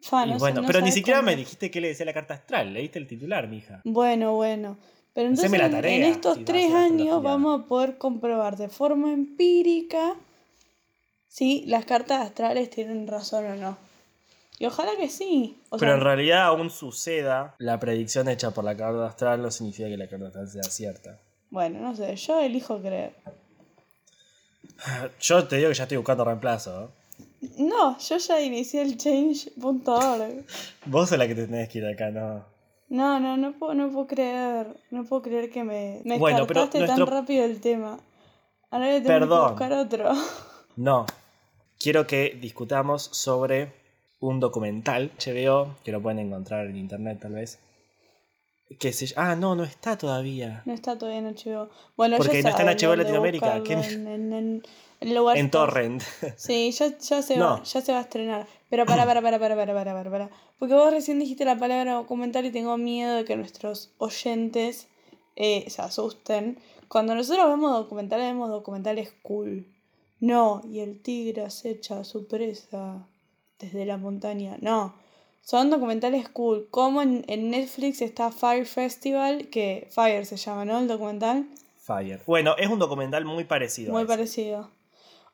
Fa, 0.00 0.26
Y 0.26 0.30
no 0.30 0.34
sé- 0.34 0.40
bueno, 0.40 0.60
no 0.62 0.66
pero 0.66 0.80
ni 0.80 0.90
siquiera 0.92 1.20
cómo. 1.20 1.30
me 1.30 1.36
dijiste 1.36 1.70
qué 1.70 1.80
le 1.80 1.88
decía 1.88 2.04
la 2.04 2.12
carta 2.12 2.34
astral. 2.34 2.72
Leíste 2.74 2.98
el 2.98 3.06
titular, 3.06 3.46
mija. 3.48 3.80
Bueno, 3.84 4.34
bueno. 4.34 4.76
Pero 5.16 5.28
entonces 5.30 5.50
la 5.58 5.66
en- 5.66 5.72
tarea, 5.72 5.96
en 5.96 6.02
estos 6.04 6.36
si 6.36 6.44
tres 6.44 6.72
años 6.72 7.22
vamos 7.22 7.60
a 7.60 7.64
poder 7.66 7.98
comprobar 7.98 8.56
de 8.56 8.68
forma 8.68 9.12
empírica 9.12 10.14
si 11.28 11.64
las 11.66 11.84
cartas 11.86 12.20
astrales 12.24 12.70
tienen 12.70 13.08
razón 13.08 13.46
o 13.46 13.56
no. 13.56 13.78
Y 14.58 14.66
ojalá 14.66 14.92
que 14.96 15.08
sí. 15.08 15.58
O 15.70 15.78
Pero 15.78 15.90
sea, 15.92 15.98
en 15.98 16.04
realidad 16.04 16.42
aún 16.44 16.70
suceda, 16.70 17.54
la 17.58 17.80
predicción 17.80 18.28
hecha 18.28 18.52
por 18.52 18.62
la 18.64 18.76
carta 18.76 19.06
astral 19.06 19.42
no 19.42 19.50
significa 19.50 19.88
que 19.88 19.96
la 19.96 20.06
carta 20.08 20.26
astral 20.26 20.48
sea 20.48 20.62
cierta. 20.64 21.18
bueno, 21.50 21.80
no 21.80 21.96
sé, 21.96 22.14
yo 22.16 22.38
elijo 22.40 22.78
creer. 22.80 23.14
Yo 25.20 25.46
te 25.48 25.56
digo 25.56 25.68
que 25.70 25.74
ya 25.74 25.84
estoy 25.84 25.96
buscando 25.96 26.24
reemplazo. 26.24 26.84
¿eh? 26.84 27.48
No, 27.58 27.98
yo 27.98 28.18
ya 28.18 28.40
inicié 28.40 28.82
el 28.82 28.96
change.org. 28.98 30.44
Vos 30.86 31.08
sos 31.08 31.16
la 31.18 31.26
que 31.26 31.34
te 31.34 31.46
tenés 31.46 31.68
que 31.70 31.78
ir 31.78 31.86
acá, 31.86 32.10
¿no? 32.10 32.44
No, 32.88 33.18
no, 33.20 33.36
no 33.36 33.52
puedo, 33.58 33.74
no 33.74 33.90
puedo 33.90 34.06
creer. 34.06 34.76
No 34.90 35.04
puedo 35.04 35.22
creer 35.22 35.50
que 35.50 35.64
me, 35.64 36.00
me 36.04 36.18
Bueno, 36.18 36.46
pero 36.46 36.60
descartaste 36.62 36.78
nuestro- 36.86 37.04
tan 37.06 37.14
rápido 37.14 37.44
el 37.44 37.60
tema. 37.60 37.98
Ahora 38.70 38.86
voy 38.86 38.96
a 38.96 39.02
tener 39.02 39.20
Perdón. 39.20 39.44
que 39.44 39.50
buscar 39.50 39.72
otro. 39.72 40.12
No. 40.76 41.06
Quiero 41.78 42.06
que 42.06 42.36
discutamos 42.40 43.02
sobre 43.02 43.72
un 44.20 44.40
documental 44.40 45.10
HBO, 45.18 45.74
que 45.84 45.90
lo 45.92 46.02
pueden 46.02 46.18
encontrar 46.18 46.66
en 46.66 46.76
internet 46.76 47.18
tal 47.22 47.32
vez. 47.32 47.58
Que 48.78 48.92
se 48.92 49.12
Ah, 49.16 49.36
no, 49.36 49.54
no 49.54 49.64
está 49.64 49.96
todavía. 49.96 50.62
No 50.66 50.72
está 50.74 50.98
todavía 50.98 51.20
en 51.20 51.34
HBO. 51.34 51.70
Bueno, 51.96 52.16
Porque 52.18 52.42
ya 52.42 52.50
no 52.50 52.56
está 52.56 52.62
en 52.70 52.76
HBO 52.90 52.96
Latinoamérica, 52.96 53.62
¿qué- 53.62 53.72
En, 53.74 54.06
en, 54.08 54.32
en, 54.32 54.62
en 55.00 55.50
Torrent. 55.50 56.02
Sí, 56.36 56.70
ya, 56.72 56.96
ya, 56.98 57.22
se 57.22 57.36
No. 57.36 57.44
va, 57.44 57.62
ya 57.62 57.80
se 57.80 57.92
va 57.92 57.98
a 57.98 58.02
estrenar. 58.02 58.46
Pero 58.70 58.84
para, 58.86 59.04
para, 59.06 59.22
para, 59.22 59.38
para, 59.38 59.54
para, 59.56 59.74
para, 59.74 59.92
para, 59.94 60.10
para. 60.10 60.30
Porque 60.58 60.74
vos 60.74 60.90
recién 60.90 61.18
dijiste 61.18 61.44
la 61.44 61.58
palabra 61.58 61.94
documental 61.94 62.46
y 62.46 62.50
tengo 62.50 62.76
miedo 62.76 63.14
de 63.14 63.24
que 63.24 63.36
nuestros 63.36 63.92
oyentes 63.98 64.88
eh, 65.36 65.66
se 65.68 65.82
asusten. 65.82 66.58
Cuando 66.88 67.14
nosotros 67.14 67.46
vemos 67.48 67.72
documentales, 67.72 68.26
vemos 68.26 68.48
documentales 68.50 69.12
cool. 69.22 69.66
No, 70.18 70.62
y 70.64 70.80
el 70.80 71.02
tigre 71.02 71.44
acecha 71.44 72.00
a 72.00 72.04
su 72.04 72.26
presa 72.26 73.06
desde 73.58 73.84
la 73.84 73.98
montaña. 73.98 74.56
No, 74.60 74.94
son 75.42 75.68
documentales 75.70 76.28
cool. 76.30 76.68
Como 76.70 77.02
en, 77.02 77.24
en 77.28 77.50
Netflix 77.50 78.00
está 78.00 78.32
Fire 78.32 78.66
Festival, 78.66 79.48
que 79.48 79.88
Fire 79.90 80.24
se 80.24 80.36
llama, 80.38 80.64
¿no? 80.64 80.78
El 80.78 80.88
documental. 80.88 81.46
Fire. 81.76 82.20
Bueno, 82.26 82.56
es 82.56 82.68
un 82.68 82.78
documental 82.78 83.24
muy 83.24 83.44
parecido. 83.44 83.92
Muy 83.92 84.06
parecido. 84.06 84.70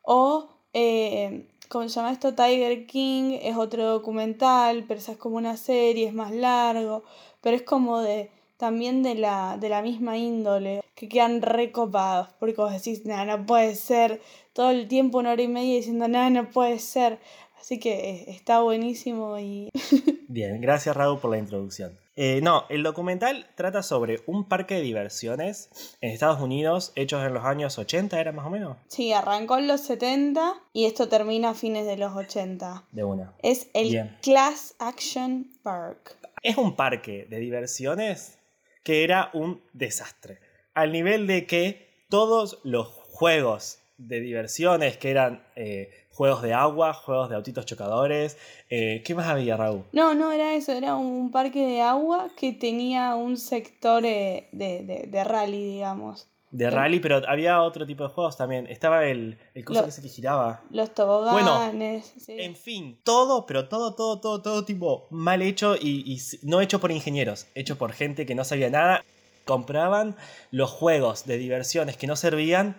O, 0.02 0.48
eh, 0.72 1.46
¿cómo 1.68 1.88
se 1.88 1.94
llama 1.94 2.12
esto? 2.12 2.34
Tiger 2.34 2.86
King 2.86 3.38
es 3.42 3.56
otro 3.56 3.86
documental, 3.86 4.84
pero 4.86 5.00
esa 5.00 5.12
es 5.12 5.18
como 5.18 5.36
una 5.36 5.56
serie, 5.56 6.08
es 6.08 6.14
más 6.14 6.32
largo, 6.32 7.04
pero 7.40 7.56
es 7.56 7.62
como 7.62 8.00
de 8.00 8.30
también 8.56 9.02
de 9.02 9.16
la, 9.16 9.56
de 9.58 9.68
la 9.68 9.82
misma 9.82 10.16
índole, 10.16 10.82
que 10.94 11.08
quedan 11.08 11.42
recopados, 11.42 12.28
porque 12.38 12.60
vos 12.60 12.72
decís, 12.72 13.04
no, 13.04 13.24
no 13.24 13.44
puede 13.44 13.74
ser, 13.74 14.20
todo 14.52 14.70
el 14.70 14.86
tiempo 14.86 15.18
una 15.18 15.32
hora 15.32 15.42
y 15.42 15.48
media 15.48 15.74
diciendo, 15.74 16.06
no, 16.06 16.30
no 16.30 16.48
puede 16.50 16.78
ser. 16.78 17.18
Así 17.58 17.78
que 17.78 18.10
eh, 18.10 18.24
está 18.28 18.60
buenísimo 18.60 19.38
y 19.38 19.68
Bien, 20.28 20.60
gracias 20.60 20.96
Raúl 20.96 21.18
por 21.18 21.30
la 21.30 21.38
introducción. 21.38 22.01
Eh, 22.14 22.40
no, 22.42 22.66
el 22.68 22.82
documental 22.82 23.46
trata 23.54 23.82
sobre 23.82 24.20
un 24.26 24.46
parque 24.46 24.74
de 24.74 24.82
diversiones 24.82 25.70
en 26.00 26.10
Estados 26.10 26.40
Unidos, 26.40 26.92
hechos 26.94 27.24
en 27.24 27.32
los 27.32 27.44
años 27.44 27.78
80, 27.78 28.20
¿era 28.20 28.32
más 28.32 28.46
o 28.46 28.50
menos? 28.50 28.76
sí, 28.88 29.12
arrancó 29.12 29.56
en 29.56 29.66
los 29.66 29.80
70 29.80 30.54
y 30.74 30.84
esto 30.84 31.08
termina 31.08 31.50
a 31.50 31.54
fines 31.54 31.86
de 31.86 31.96
los 31.96 32.14
80. 32.14 32.84
De 32.92 33.04
una. 33.04 33.32
Es 33.42 33.68
el 33.72 33.88
Bien. 33.88 34.16
Class 34.20 34.74
Action 34.78 35.48
Park. 35.62 36.16
Es 36.42 36.58
un 36.58 36.76
parque 36.76 37.26
de 37.30 37.38
diversiones 37.38 38.38
que 38.82 39.04
era 39.04 39.30
un 39.32 39.62
desastre. 39.72 40.40
Al 40.74 40.92
nivel 40.92 41.26
de 41.26 41.46
que 41.46 42.04
todos 42.10 42.58
los 42.62 42.88
juegos 42.88 43.78
de 43.96 44.20
diversiones, 44.20 44.96
que 44.98 45.10
eran 45.10 45.46
eh, 45.54 46.01
juegos 46.22 46.42
de 46.42 46.54
agua, 46.54 46.94
juegos 46.94 47.28
de 47.30 47.34
autitos 47.34 47.66
chocadores, 47.66 48.38
eh, 48.70 49.02
¿qué 49.04 49.12
más 49.12 49.26
había, 49.26 49.56
Raúl? 49.56 49.82
No, 49.92 50.14
no 50.14 50.30
era 50.30 50.54
eso, 50.54 50.70
era 50.70 50.94
un 50.94 51.32
parque 51.32 51.66
de 51.66 51.80
agua 51.82 52.28
que 52.36 52.52
tenía 52.52 53.16
un 53.16 53.36
sector 53.36 54.04
eh, 54.06 54.48
de, 54.52 54.84
de, 54.84 55.08
de 55.08 55.24
rally, 55.24 55.64
digamos. 55.64 56.28
De 56.52 56.70
rally, 56.70 57.00
pero 57.00 57.22
había 57.26 57.60
otro 57.62 57.84
tipo 57.86 58.04
de 58.04 58.10
juegos 58.10 58.36
también. 58.36 58.68
Estaba 58.68 59.04
el, 59.06 59.36
el 59.54 59.64
coso 59.64 59.80
Lo- 59.80 59.86
que 59.86 59.90
se 59.90 60.00
que 60.00 60.08
giraba. 60.08 60.60
Los 60.70 60.94
toboganes. 60.94 62.12
sí. 62.20 62.36
En 62.38 62.54
fin, 62.54 62.98
todo, 63.02 63.44
pero 63.46 63.68
todo, 63.68 63.94
todo, 63.96 64.20
todo, 64.20 64.42
todo 64.42 64.64
tipo 64.64 65.08
mal 65.10 65.42
hecho 65.42 65.74
y, 65.74 66.04
y 66.06 66.20
no 66.46 66.60
hecho 66.60 66.78
por 66.78 66.92
ingenieros, 66.92 67.48
hecho 67.56 67.76
por 67.78 67.92
gente 67.92 68.26
que 68.26 68.36
no 68.36 68.44
sabía 68.44 68.70
nada. 68.70 69.04
Compraban 69.44 70.14
los 70.52 70.70
juegos 70.70 71.26
de 71.26 71.36
diversiones 71.38 71.96
que 71.96 72.06
no 72.06 72.14
servían 72.14 72.76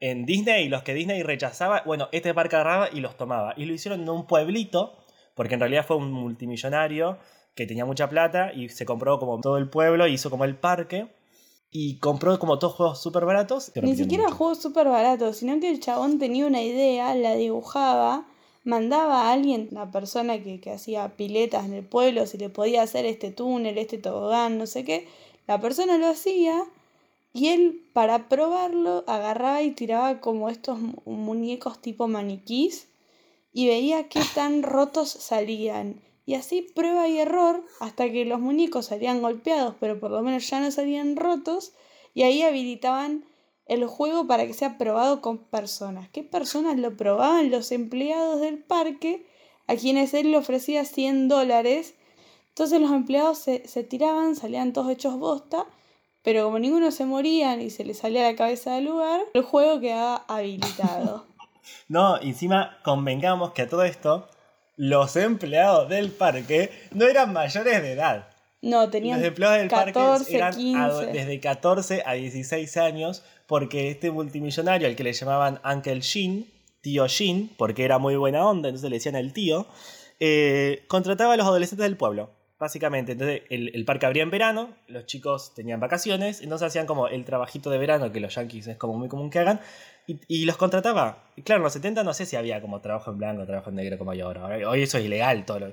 en 0.00 0.26
Disney 0.26 0.68
los 0.68 0.82
que 0.82 0.94
Disney 0.94 1.22
rechazaba, 1.22 1.82
bueno, 1.86 2.08
este 2.12 2.34
parque 2.34 2.56
agarraba 2.56 2.88
y 2.92 3.00
los 3.00 3.16
tomaba. 3.16 3.54
Y 3.56 3.64
lo 3.64 3.74
hicieron 3.74 4.02
en 4.02 4.08
un 4.08 4.26
pueblito, 4.26 4.96
porque 5.34 5.54
en 5.54 5.60
realidad 5.60 5.86
fue 5.86 5.96
un 5.96 6.12
multimillonario 6.12 7.18
que 7.54 7.66
tenía 7.66 7.84
mucha 7.84 8.08
plata 8.08 8.52
y 8.52 8.68
se 8.68 8.84
compró 8.84 9.18
como 9.18 9.40
todo 9.40 9.56
el 9.56 9.68
pueblo, 9.68 10.06
hizo 10.06 10.30
como 10.30 10.44
el 10.44 10.56
parque 10.56 11.08
y 11.70 11.98
compró 11.98 12.38
como 12.38 12.58
todos 12.58 12.74
juegos 12.74 13.02
súper 13.02 13.24
baratos. 13.24 13.72
Ni 13.82 13.96
siquiera 13.96 14.24
mucho. 14.24 14.36
juegos 14.36 14.62
súper 14.62 14.88
baratos, 14.88 15.38
sino 15.38 15.58
que 15.60 15.70
el 15.70 15.80
chabón 15.80 16.18
tenía 16.18 16.46
una 16.46 16.62
idea, 16.62 17.14
la 17.14 17.34
dibujaba, 17.34 18.26
mandaba 18.64 19.22
a 19.22 19.32
alguien, 19.32 19.68
una 19.70 19.90
persona 19.90 20.42
que, 20.42 20.60
que 20.60 20.72
hacía 20.72 21.16
piletas 21.16 21.64
en 21.64 21.74
el 21.74 21.84
pueblo, 21.84 22.26
si 22.26 22.36
le 22.38 22.50
podía 22.50 22.82
hacer 22.82 23.06
este 23.06 23.30
túnel, 23.30 23.78
este 23.78 23.98
tobogán, 23.98 24.58
no 24.58 24.66
sé 24.66 24.84
qué. 24.84 25.08
La 25.46 25.60
persona 25.60 25.96
lo 25.96 26.08
hacía 26.08 26.64
y 27.36 27.48
él, 27.48 27.88
para 27.92 28.28
probarlo, 28.28 29.04
agarraba 29.06 29.62
y 29.62 29.70
tiraba 29.72 30.20
como 30.20 30.48
estos 30.48 30.78
mu- 30.80 31.02
muñecos 31.04 31.80
tipo 31.82 32.08
maniquís 32.08 32.88
y 33.52 33.66
veía 33.66 34.08
qué 34.08 34.20
tan 34.34 34.62
rotos 34.62 35.10
salían. 35.10 36.00
Y 36.24 36.34
así 36.34 36.62
prueba 36.62 37.06
y 37.08 37.18
error 37.18 37.62
hasta 37.80 38.10
que 38.10 38.24
los 38.24 38.40
muñecos 38.40 38.86
salían 38.86 39.20
golpeados, 39.22 39.74
pero 39.78 40.00
por 40.00 40.10
lo 40.10 40.22
menos 40.22 40.48
ya 40.48 40.60
no 40.60 40.70
salían 40.70 41.16
rotos. 41.16 41.72
Y 42.14 42.22
ahí 42.22 42.42
habilitaban 42.42 43.24
el 43.66 43.86
juego 43.86 44.26
para 44.26 44.46
que 44.46 44.54
sea 44.54 44.78
probado 44.78 45.20
con 45.20 45.38
personas. 45.38 46.08
¿Qué 46.10 46.22
personas 46.22 46.78
lo 46.78 46.96
probaban? 46.96 47.50
Los 47.50 47.70
empleados 47.70 48.40
del 48.40 48.58
parque, 48.58 49.26
a 49.66 49.76
quienes 49.76 50.14
él 50.14 50.30
le 50.30 50.38
ofrecía 50.38 50.84
100 50.84 51.28
dólares. 51.28 51.94
Entonces 52.48 52.80
los 52.80 52.90
empleados 52.92 53.38
se, 53.38 53.68
se 53.68 53.84
tiraban, 53.84 54.36
salían 54.36 54.72
todos 54.72 54.90
hechos 54.90 55.18
bosta, 55.18 55.66
pero 56.26 56.42
como 56.44 56.58
ninguno 56.58 56.90
se 56.90 57.04
moría 57.06 57.54
ni 57.56 57.70
se 57.70 57.84
les 57.84 57.98
salía 57.98 58.24
la 58.24 58.34
cabeza 58.34 58.74
del 58.74 58.86
lugar, 58.86 59.20
el 59.32 59.42
juego 59.42 59.78
quedaba 59.80 60.24
habilitado. 60.28 61.24
No, 61.88 62.20
encima 62.20 62.78
convengamos 62.84 63.52
que 63.52 63.62
a 63.62 63.68
todo 63.68 63.82
esto, 63.84 64.28
los 64.76 65.14
empleados 65.16 65.88
del 65.88 66.10
parque 66.10 66.70
no 66.92 67.06
eran 67.06 67.32
mayores 67.32 67.80
de 67.82 67.92
edad. 67.92 68.28
No, 68.62 68.88
tenían 68.90 69.18
Los 69.18 69.28
empleados 69.28 69.58
del 69.58 69.68
14, 69.68 69.94
parque 70.24 70.36
eran 70.36 70.54
15. 70.54 70.78
ado- 70.80 71.00
desde 71.12 71.40
14 71.40 72.02
a 72.06 72.12
16 72.14 72.76
años, 72.76 73.22
porque 73.46 73.90
este 73.90 74.10
multimillonario, 74.10 74.86
al 74.88 74.96
que 74.96 75.04
le 75.04 75.12
llamaban 75.12 75.60
Uncle 75.64 76.00
Jin, 76.00 76.48
tío 76.80 77.06
Jin, 77.08 77.52
porque 77.56 77.84
era 77.84 77.98
muy 77.98 78.16
buena 78.16 78.44
onda, 78.46 78.68
entonces 78.68 78.88
le 78.90 78.96
decían 78.96 79.14
el 79.16 79.32
tío, 79.32 79.66
eh, 80.20 80.84
contrataba 80.88 81.34
a 81.34 81.36
los 81.36 81.46
adolescentes 81.46 81.84
del 81.84 81.96
pueblo. 81.96 82.30
Básicamente, 82.58 83.12
entonces 83.12 83.42
el, 83.50 83.84
parque 83.84 84.06
abría 84.06 84.22
en 84.22 84.30
verano, 84.30 84.70
los 84.86 85.04
chicos 85.04 85.52
tenían 85.54 85.78
vacaciones, 85.78 86.40
entonces 86.40 86.68
hacían 86.68 86.86
como 86.86 87.06
el 87.08 87.22
trabajito 87.26 87.68
de 87.68 87.76
verano, 87.76 88.10
que 88.12 88.20
los 88.20 88.34
yankees 88.34 88.66
es 88.66 88.76
como 88.78 88.96
muy 88.96 89.08
común 89.08 89.28
que 89.28 89.38
hagan, 89.40 89.60
y, 90.06 90.44
los 90.46 90.56
contrataba. 90.56 91.24
Y 91.36 91.42
claro, 91.42 91.58
en 91.58 91.64
los 91.64 91.74
70 91.74 92.02
no 92.02 92.14
sé 92.14 92.24
si 92.24 92.34
había 92.36 92.62
como 92.62 92.80
trabajo 92.80 93.10
en 93.10 93.18
blanco, 93.18 93.44
trabajo 93.44 93.68
en 93.68 93.76
negro 93.76 93.98
como 93.98 94.12
hay 94.12 94.20
ahora. 94.22 94.46
Hoy- 94.46 94.64
Hoy 94.64 94.82
eso 94.82 94.96
es 94.96 95.04
ilegal 95.04 95.44
todo. 95.44 95.58
lo- 95.58 95.72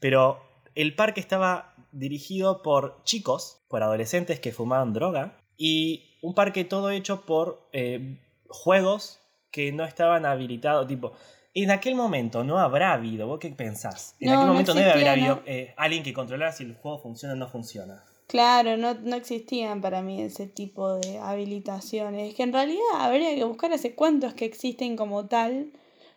Pero 0.00 0.40
el 0.74 0.94
parque 0.94 1.20
estaba 1.20 1.74
dirigido 1.90 2.62
por 2.62 3.02
chicos, 3.04 3.58
por 3.68 3.82
adolescentes 3.82 4.40
que 4.40 4.52
fumaban 4.52 4.94
droga, 4.94 5.36
y 5.58 6.16
un 6.22 6.34
parque 6.34 6.64
todo 6.64 6.90
hecho 6.90 7.26
por 7.26 7.68
eh, 7.72 8.16
juegos 8.48 9.20
que 9.50 9.70
no 9.72 9.84
estaban 9.84 10.24
habilitados, 10.24 10.86
tipo... 10.88 11.12
En 11.54 11.70
aquel 11.70 11.94
momento 11.94 12.44
no 12.44 12.58
habrá 12.58 12.92
habido, 12.94 13.26
¿vos 13.26 13.38
qué 13.38 13.50
pensás? 13.50 14.16
En 14.20 14.28
No, 14.28 14.34
aquel 14.34 14.46
no 14.46 14.52
momento 14.52 14.72
no 14.74 14.80
debe 14.80 14.92
haber 14.92 15.06
existía, 15.08 15.30
habido 15.32 15.42
eh, 15.46 15.74
alguien 15.76 16.02
que 16.02 16.12
controlara 16.14 16.52
si 16.52 16.64
el 16.64 16.74
juego 16.74 16.98
funciona 16.98 17.34
o 17.34 17.36
no 17.36 17.48
funciona. 17.48 18.02
Claro, 18.26 18.78
no, 18.78 18.94
no 18.94 19.16
existían 19.16 19.82
para 19.82 20.00
mí 20.00 20.22
ese 20.22 20.46
tipo 20.46 20.94
de 20.94 21.18
habilitaciones. 21.18 22.30
Es 22.30 22.34
que 22.34 22.44
en 22.44 22.54
realidad 22.54 22.80
habría 22.94 23.34
que 23.34 23.44
buscar 23.44 23.70
hace 23.72 23.94
cuánto 23.94 24.26
es 24.26 24.32
que 24.32 24.46
existen 24.46 24.96
como 24.96 25.26
tal 25.26 25.72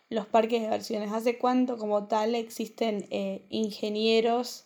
los 0.10 0.26
parques 0.26 0.60
de 0.62 0.68
diversiones. 0.68 1.12
Hace 1.12 1.38
cuánto 1.38 1.78
como 1.78 2.06
tal 2.08 2.36
existen 2.36 3.06
eh, 3.10 3.42
ingenieros. 3.50 4.64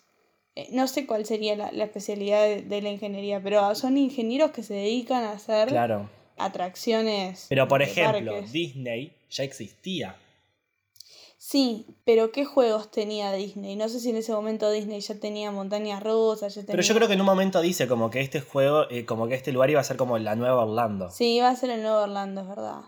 eh, 0.56 0.68
no 0.72 0.88
sé 0.88 1.08
cuál 1.08 1.26
sería 1.26 1.56
la, 1.56 1.72
la 1.72 1.86
especialidad 1.86 2.44
de, 2.44 2.62
de 2.62 2.82
la 2.84 2.90
ingeniería, 2.90 3.42
pero 3.42 3.74
son 3.74 3.98
ingenieros 3.98 4.52
que 4.52 4.62
se 4.62 4.76
dedican 4.76 5.24
a 5.24 5.32
hacer 5.32 5.70
Claro. 5.70 6.08
atracciones. 6.38 7.48
Pero 7.50 7.68
por 7.68 7.82
ejemplo, 7.82 8.32
parques. 8.34 8.52
Disney 8.52 9.14
ya 9.32 9.44
existía. 9.44 10.16
Sí, 11.42 11.86
pero 12.04 12.34
¿qué 12.34 12.44
juegos 12.44 12.92
tenía 12.92 13.32
Disney? 13.32 13.78
No 13.78 13.88
sé 13.88 14.02
si 14.02 14.10
en 14.10 14.18
ese 14.18 14.34
momento 14.34 14.70
Disney 14.70 15.00
ya 15.00 15.16
tenía 15.22 15.52
montañas 15.52 16.04
rusas, 16.04 16.54
ya 16.54 16.62
tenía... 16.64 16.74
Pero 16.74 16.84
yo 16.84 16.94
creo 16.96 17.08
que 17.08 17.14
en 17.14 17.22
un 17.22 17.26
momento 17.26 17.62
dice 17.62 17.88
como 17.88 18.10
que 18.10 18.20
este 18.20 18.42
juego, 18.42 18.90
eh, 18.90 19.06
como 19.06 19.26
que 19.30 19.36
este 19.36 19.54
lugar 19.54 19.70
iba 19.70 19.80
a 19.80 19.84
ser 19.86 19.96
como 19.96 20.18
la 20.18 20.36
nueva 20.36 20.66
Orlando. 20.66 21.10
Sí, 21.10 21.36
iba 21.38 21.48
a 21.48 21.56
ser 21.56 21.70
el 21.70 21.82
nuevo 21.82 22.00
Orlando, 22.02 22.42
es 22.42 22.48
verdad. 22.50 22.82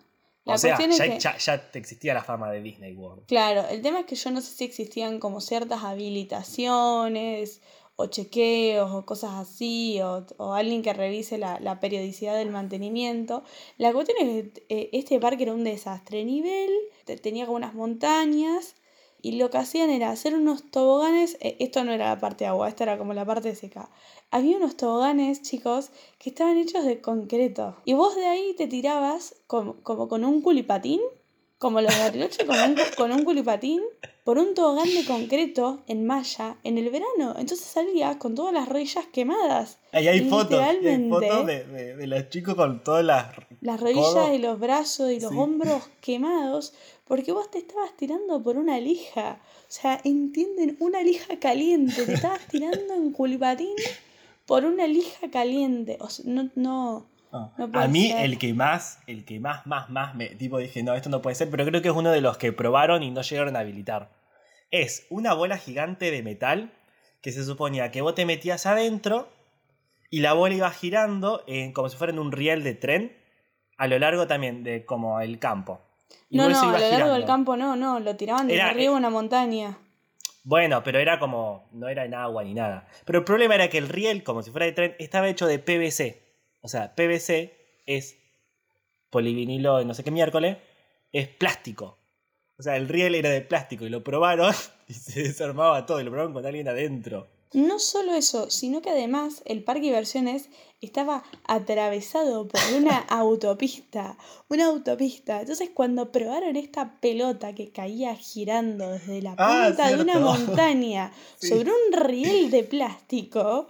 La 0.44 0.56
o 0.56 0.58
sea, 0.58 0.78
ya, 0.78 1.06
que- 1.08 1.20
ya- 1.20 1.38
ya 1.38 1.72
te 1.72 1.80
existía 1.80 2.14
la 2.14 2.24
fama 2.24 2.52
de 2.52 2.62
Disney 2.62 2.94
World. 2.94 3.26
Claro, 3.28 3.66
el 3.70 3.82
tema 3.82 4.02
es 4.02 4.06
que 4.06 4.16
yo 4.16 4.32
no 4.32 4.42
sé 4.42 4.52
si 4.54 4.66
existían 4.66 5.20
como 5.20 5.40
ciertas 5.40 5.84
habilitaciones 5.86 7.62
o 7.96 8.08
chequeos 8.08 8.92
o 8.92 9.06
cosas 9.06 9.32
así, 9.36 10.00
o, 10.02 10.26
o 10.38 10.54
alguien 10.54 10.82
que 10.82 10.94
revise 10.94 11.38
la, 11.38 11.60
la 11.60 11.80
periodicidad 11.80 12.36
del 12.38 12.50
mantenimiento. 12.52 13.44
La 13.78 13.94
cuestión 13.94 14.18
es 14.28 14.52
que 14.54 14.66
eh, 14.70 14.90
este 14.94 15.20
parque 15.20 15.44
era 15.44 15.54
un 15.54 15.64
desastre. 15.64 16.24
Nivel, 16.26 16.72
te- 17.06 17.18
tenía 17.18 17.46
como 17.46 17.58
unas 17.58 17.74
montañas 17.76 18.76
Y 19.24 19.34
lo 19.34 19.50
que 19.52 19.58
hacían 19.60 19.90
era 19.92 20.10
hacer 20.10 20.34
unos 20.36 20.70
toboganes, 20.72 21.38
eh, 21.42 21.56
esto 21.60 21.84
no 21.84 21.92
era 21.94 22.08
la 22.10 22.20
parte 22.20 22.44
de 22.44 22.50
agua, 22.50 22.68
esta 22.68 22.84
era 22.86 22.98
como 22.98 23.14
la 23.14 23.24
parte 23.26 23.54
seca. 23.56 23.90
Había 24.32 24.58
unos 24.58 24.76
toboganes, 24.78 25.42
chicos, 25.44 25.92
que 26.18 26.30
estaban 26.32 26.58
hechos 26.58 26.86
de 26.86 27.02
concreto. 27.02 27.78
Y 27.86 27.94
vos 27.94 28.16
de 28.16 28.26
ahí 28.26 28.56
te 28.58 28.68
tirabas 28.68 29.36
como, 29.48 29.76
como 29.84 30.08
con 30.08 30.26
un 30.26 30.42
culipatín, 30.42 31.00
como 31.62 31.80
los 31.80 31.94
de 31.96 32.02
Bariloche, 32.02 32.46
con 32.48 32.58
un, 32.60 32.76
con 32.98 33.12
un 33.12 33.24
culipatín, 33.24 33.82
por 34.24 34.40
un 34.40 34.56
tobogán 34.56 34.90
de 34.94 35.06
concreto 35.06 35.84
en 35.88 36.08
malla 36.08 36.56
en 36.64 36.80
el 36.80 36.90
verano. 36.90 37.36
Entonces 37.38 37.62
salías 37.68 38.16
con 38.18 38.34
todas 38.34 38.52
las 38.54 38.68
rodillas 38.68 39.06
quemadas. 39.14 39.78
Ahí 39.92 40.08
hay 40.08 40.22
fotos, 40.28 40.60
hay 40.60 41.08
fotos 41.08 41.46
de, 41.46 41.64
de- 41.66 41.96
de 41.96 42.08
los 42.08 42.30
chicos 42.30 42.56
con 42.56 42.84
todas 42.84 43.06
las... 43.06 43.28
las 43.62 43.80
rodillas 43.80 44.14
codos. 44.14 44.34
y 44.34 44.40
los 44.40 44.60
brazos 44.60 45.12
y 45.12 45.20
los 45.20 45.32
Sí. 45.32 45.38
hombros 45.38 45.84
quemados 46.02 46.74
porque 47.08 47.32
vos 47.32 47.52
te 47.52 47.60
estabas 47.60 47.96
tirando 47.96 48.42
por 48.42 48.58
una 48.58 48.80
lija. 48.80 49.40
O 49.44 49.72
sea, 49.72 50.02
entienden, 50.04 50.78
una 50.80 51.04
lija 51.04 51.38
caliente. 51.40 52.06
Te 52.06 52.14
estabas 52.14 52.42
tirando 52.48 52.94
en 52.96 53.12
culipatín 53.12 53.76
por 54.48 54.66
una 54.66 54.88
lija 54.88 55.30
caliente. 55.30 55.98
O 56.00 56.10
sea, 56.10 56.26
no, 56.28 56.50
no. 56.56 57.06
Ah. 57.34 57.52
No 57.58 57.80
a 57.80 57.88
mí 57.88 58.10
ser. 58.10 58.26
el 58.26 58.38
que 58.38 58.54
más, 58.54 59.00
el 59.08 59.24
que 59.26 59.40
más, 59.40 59.66
más, 59.66 59.90
más 59.90 60.16
me 60.16 60.28
tipo 60.28 60.58
dije, 60.58 60.84
no, 60.84 60.94
esto 60.96 61.10
no 61.10 61.22
puede 61.22 61.36
ser, 61.36 61.50
pero 61.50 61.66
creo 61.66 61.82
que 61.82 61.88
es 61.88 61.94
uno 61.96 62.12
de 62.12 62.22
los 62.22 62.38
que 62.38 62.52
probaron 62.52 63.04
y 63.04 63.12
no 63.12 63.22
llegaron 63.22 63.56
a 63.56 63.60
habilitar. 63.60 64.10
Es 64.70 65.06
una 65.10 65.34
bola 65.34 65.58
gigante 65.58 66.12
de 66.12 66.24
metal 66.24 66.72
que 67.22 67.32
se 67.32 67.44
suponía 67.44 67.92
que 67.92 68.02
vos 68.02 68.16
te 68.16 68.26
metías 68.26 68.66
adentro 68.66 69.30
y 70.10 70.20
la 70.20 70.34
bola 70.34 70.56
iba 70.56 70.72
girando 70.72 71.44
en- 71.48 71.72
como 71.72 71.88
si 71.90 71.98
fuera 71.98 72.12
en 72.12 72.20
un 72.20 72.32
riel 72.32 72.64
de 72.64 72.74
tren 72.74 73.16
a 73.78 73.88
lo 73.88 73.98
largo 74.00 74.28
también 74.28 74.64
de 74.64 74.86
como 74.86 75.22
el 75.22 75.40
campo. 75.40 75.82
Y 76.30 76.38
No, 76.38 76.50
no, 76.50 76.60
a 76.62 76.66
lo 76.80 76.90
largo 76.90 77.14
del 77.14 77.26
campo 77.26 77.56
no, 77.58 77.76
no. 77.76 78.00
Lo 78.00 78.16
tiraban 78.16 78.48
de 78.48 78.56
Era- 78.56 78.68
eh, 78.68 78.72
arriba 78.72 78.92
de 78.92 78.98
una 78.98 79.10
montaña. 79.10 79.78
Bueno, 80.44 80.84
pero 80.84 81.00
era 81.00 81.20
como, 81.20 81.68
no 81.72 81.88
era 81.88 82.04
en 82.06 82.14
agua 82.14 82.44
ni 82.44 82.54
nada. 82.54 82.88
Pero 83.06 83.20
el 83.20 83.26
problema 83.26 83.56
era 83.56 83.70
que 83.70 83.78
el 83.78 83.88
riel, 83.90 84.24
como 84.24 84.42
si 84.42 84.52
fuera 84.52 84.66
de 84.66 84.72
tren, 84.72 84.96
estaba 85.00 85.30
hecho 85.30 85.46
de 85.48 85.60
PVC. 85.60 86.21
O 86.62 86.68
sea, 86.68 86.94
PVC 86.96 87.54
es 87.86 88.16
polivinilo, 89.10 89.84
no 89.84 89.94
sé 89.94 90.04
qué 90.04 90.12
miércoles, 90.12 90.58
es 91.12 91.28
plástico. 91.28 91.98
O 92.58 92.64
sea, 92.64 92.78
el 92.78 92.88
riel 92.88 93.16
era 93.16 93.30
de 93.30 93.42
plástico 93.42 93.86
y 93.86 93.90
lo 93.90 94.04
probaron 94.04 94.54
y 94.88 94.94
se 94.94 95.24
desarmaba 95.24 95.86
todo 95.86 96.00
y 96.00 96.04
lo 96.04 96.12
probaron 96.12 96.34
con 96.34 96.46
alguien 96.46 96.68
adentro. 96.68 97.28
No 97.54 97.80
solo 97.80 98.14
eso, 98.14 98.50
sino 98.50 98.82
que 98.82 98.92
además 98.92 99.42
el 99.46 99.62
parque 99.66 99.82
de 99.82 99.88
diversiones 99.88 100.48
estaba 100.80 101.24
atravesado 101.44 102.48
por 102.48 102.62
una 102.78 102.98
autopista, 103.10 104.18
una 104.48 104.68
autopista. 104.68 105.42
Entonces 105.42 105.70
cuando 105.74 106.14
probaron 106.14 106.56
esta 106.56 107.00
pelota 107.02 107.54
que 107.54 107.72
caía 107.72 108.16
girando 108.16 108.92
desde 108.92 109.22
la 109.22 109.36
Ah, 109.38 109.66
punta 109.68 109.90
de 109.90 110.02
una 110.02 110.20
montaña 110.20 111.12
Sí. 111.40 111.50
sobre 111.50 111.72
un 111.72 111.92
riel 112.06 112.52
de 112.52 112.64
plástico, 112.64 113.68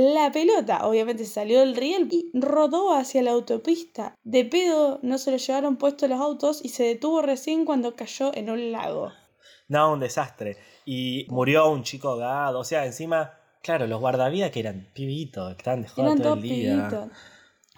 la 0.00 0.30
pelota 0.30 0.86
obviamente 0.86 1.24
salió 1.24 1.60
del 1.60 1.74
riel 1.74 2.08
y 2.10 2.30
rodó 2.34 2.94
hacia 2.94 3.22
la 3.22 3.32
autopista. 3.32 4.14
De 4.22 4.44
pedo 4.44 5.00
no 5.02 5.18
se 5.18 5.30
lo 5.30 5.36
llevaron 5.38 5.76
puesto 5.76 6.06
los 6.08 6.20
autos 6.20 6.60
y 6.62 6.68
se 6.68 6.84
detuvo 6.84 7.20
recién 7.22 7.64
cuando 7.64 7.96
cayó 7.96 8.30
en 8.34 8.50
un 8.50 8.70
lago. 8.72 9.10
No, 9.68 9.92
un 9.92 10.00
desastre. 10.00 10.56
Y 10.86 11.26
murió 11.30 11.68
un 11.70 11.82
chico 11.82 12.08
ahogado. 12.10 12.60
O 12.60 12.64
sea, 12.64 12.86
encima, 12.86 13.34
claro, 13.62 13.86
los 13.86 14.00
guardavidas 14.00 14.50
que 14.50 14.60
eran 14.60 14.88
pibitos, 14.94 15.52
que 15.54 15.58
estaban 15.58 15.82
de 15.82 15.88
joda 15.88 16.16
todo 16.16 16.34
el 16.34 16.42
día. 16.42 16.88
pibitos. 16.88 17.08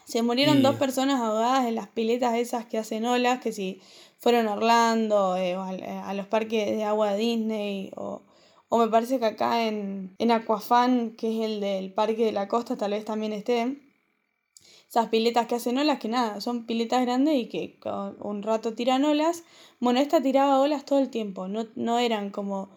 Se 0.06 0.22
murieron 0.22 0.58
Y- 0.58 0.62
dos 0.62 0.76
personas 0.76 1.20
ahogadas 1.20 1.66
en 1.66 1.74
las 1.76 1.88
piletas 1.88 2.34
esas 2.36 2.66
que 2.66 2.78
hacen 2.78 3.04
olas, 3.06 3.40
que 3.40 3.52
si 3.52 3.80
fueron 4.18 4.48
a 4.48 4.52
Orlando 4.54 5.36
eh, 5.36 5.56
o 5.56 5.62
al- 5.62 5.80
eh, 5.82 5.88
a, 6.04 6.12
los 6.14 6.26
parques 6.26 6.76
de 6.76 6.84
agua 6.84 7.12
de 7.12 7.18
Disney, 7.18 7.90
o, 7.96 8.22
o 8.70 8.78
me 8.78 8.88
parece 8.88 9.18
que 9.18 9.26
acá 9.26 9.66
en, 9.66 10.14
en 10.18 10.30
Aquafan, 10.30 11.10
que 11.16 11.26
es 11.34 11.44
el 11.44 11.60
del 11.60 11.92
parque 11.92 12.24
de 12.24 12.32
la 12.32 12.46
costa, 12.46 12.76
tal 12.76 12.92
vez 12.92 13.04
también 13.04 13.32
esté. 13.32 13.76
Esas 14.88 15.08
piletas 15.08 15.48
que 15.48 15.56
hacen 15.56 15.76
olas, 15.76 15.98
que 15.98 16.08
nada, 16.08 16.40
son 16.40 16.66
piletas 16.66 17.02
grandes 17.02 17.34
y 17.36 17.48
que 17.48 17.78
con 17.80 18.16
un 18.20 18.42
rato 18.44 18.74
tiran 18.74 19.04
olas. 19.04 19.42
Bueno, 19.80 19.98
esta 19.98 20.22
tiraba 20.22 20.60
olas 20.60 20.84
todo 20.84 21.00
el 21.00 21.10
tiempo, 21.10 21.48
no, 21.48 21.66
no 21.74 21.98
eran 21.98 22.30
como 22.30 22.70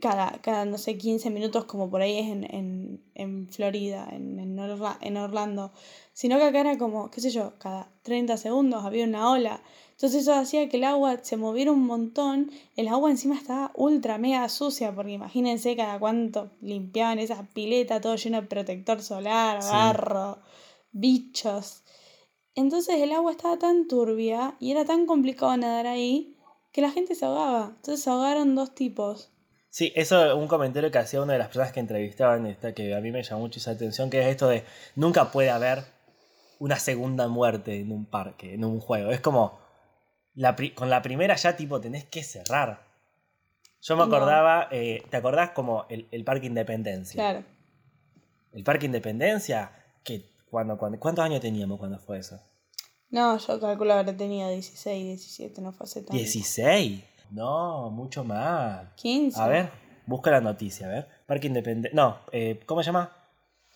cada, 0.00 0.40
cada, 0.42 0.64
no 0.64 0.78
sé, 0.78 0.96
15 0.98 1.30
minutos 1.30 1.64
como 1.64 1.90
por 1.90 2.00
ahí 2.02 2.18
es 2.18 2.28
en, 2.30 2.44
en, 2.54 3.02
en 3.14 3.48
Florida, 3.48 4.08
en, 4.12 4.38
en, 4.38 4.58
Orla- 4.58 4.98
en 5.00 5.16
Orlando, 5.16 5.72
sino 6.12 6.38
que 6.38 6.44
acá 6.44 6.60
era 6.60 6.78
como, 6.78 7.10
qué 7.10 7.20
sé 7.20 7.30
yo, 7.30 7.52
cada 7.58 7.90
30 8.02 8.36
segundos 8.36 8.84
había 8.84 9.04
una 9.04 9.30
ola. 9.30 9.60
Entonces 9.92 10.22
eso 10.22 10.34
hacía 10.34 10.68
que 10.68 10.78
el 10.78 10.84
agua 10.84 11.18
se 11.22 11.36
moviera 11.36 11.70
un 11.70 11.84
montón, 11.86 12.50
el 12.76 12.88
agua 12.88 13.10
encima 13.10 13.36
estaba 13.36 13.70
ultra 13.74 14.18
mega 14.18 14.48
sucia, 14.48 14.94
porque 14.94 15.12
imagínense 15.12 15.76
cada 15.76 15.98
cuánto 15.98 16.50
limpiaban 16.60 17.18
esa 17.20 17.44
pileta, 17.54 18.00
todo 18.00 18.16
lleno 18.16 18.40
de 18.40 18.46
protector 18.48 19.00
solar, 19.02 19.62
Sí. 19.62 19.68
barro, 19.70 20.38
bichos. 20.92 21.82
Entonces 22.54 22.96
el 22.96 23.12
agua 23.12 23.30
estaba 23.32 23.58
tan 23.58 23.88
turbia 23.88 24.56
y 24.60 24.72
era 24.72 24.84
tan 24.84 25.06
complicado 25.06 25.56
nadar 25.56 25.86
ahí 25.86 26.36
que 26.72 26.80
la 26.82 26.90
gente 26.90 27.14
se 27.14 27.24
ahogaba. 27.24 27.72
Entonces 27.76 28.02
se 28.02 28.10
ahogaron 28.10 28.54
dos 28.54 28.74
tipos. 28.74 29.30
Sí, 29.74 29.90
eso 29.96 30.36
un 30.36 30.48
comentario 30.48 30.90
que 30.90 30.98
hacía 30.98 31.22
una 31.22 31.32
de 31.32 31.38
las 31.38 31.48
personas 31.48 31.72
que 31.72 31.80
entrevistaban, 31.80 32.46
esta, 32.46 32.74
que 32.74 32.94
a 32.94 33.00
mí 33.00 33.10
me 33.10 33.22
llamó 33.22 33.40
mucho 33.40 33.58
esa 33.58 33.70
atención, 33.70 34.10
que 34.10 34.20
es 34.20 34.26
esto 34.26 34.46
de 34.46 34.64
nunca 34.96 35.32
puede 35.32 35.48
haber 35.48 35.82
una 36.58 36.76
segunda 36.78 37.26
muerte 37.26 37.80
en 37.80 37.90
un 37.90 38.04
parque, 38.04 38.52
en 38.52 38.66
un 38.66 38.80
juego. 38.80 39.10
Es 39.12 39.22
como, 39.22 39.58
la 40.34 40.54
con 40.74 40.90
la 40.90 41.00
primera 41.00 41.36
ya 41.36 41.56
tipo 41.56 41.80
tenés 41.80 42.04
que 42.04 42.22
cerrar. 42.22 42.84
Yo 43.80 43.96
me 43.96 44.06
No. 44.06 44.14
acordaba, 44.14 44.68
eh, 44.70 45.04
¿te 45.08 45.16
acordás 45.16 45.52
como 45.52 45.86
el, 45.88 46.06
el 46.10 46.22
Parque 46.22 46.48
Independencia? 46.48 47.14
Claro. 47.18 47.42
El 48.52 48.64
Parque 48.64 48.84
Independencia, 48.84 49.72
que 50.04 50.26
cuando, 50.50 50.76
cuando, 50.76 51.00
¿cuántos 51.00 51.24
años 51.24 51.40
teníamos 51.40 51.78
cuando 51.78 51.98
fue 51.98 52.18
eso? 52.18 52.38
No, 53.08 53.38
yo 53.38 53.58
calculo 53.58 53.94
haber 53.94 54.14
tenido 54.18 54.50
16, 54.50 55.02
17, 55.06 55.62
no 55.62 55.72
fue 55.72 55.84
hace 55.84 56.02
tanto. 56.02 56.22
¿16? 56.22 57.04
No, 57.32 57.90
mucho 57.90 58.24
más. 58.24 58.88
15. 58.96 59.40
A 59.40 59.48
ver, 59.48 59.70
busca 60.06 60.30
la 60.30 60.40
noticia, 60.40 60.86
a 60.86 60.90
ver. 60.90 61.08
Parque 61.26 61.46
Independencia. 61.46 61.94
No, 61.94 62.18
eh, 62.32 62.60
¿cómo 62.66 62.82
se 62.82 62.86
llama? 62.86 63.10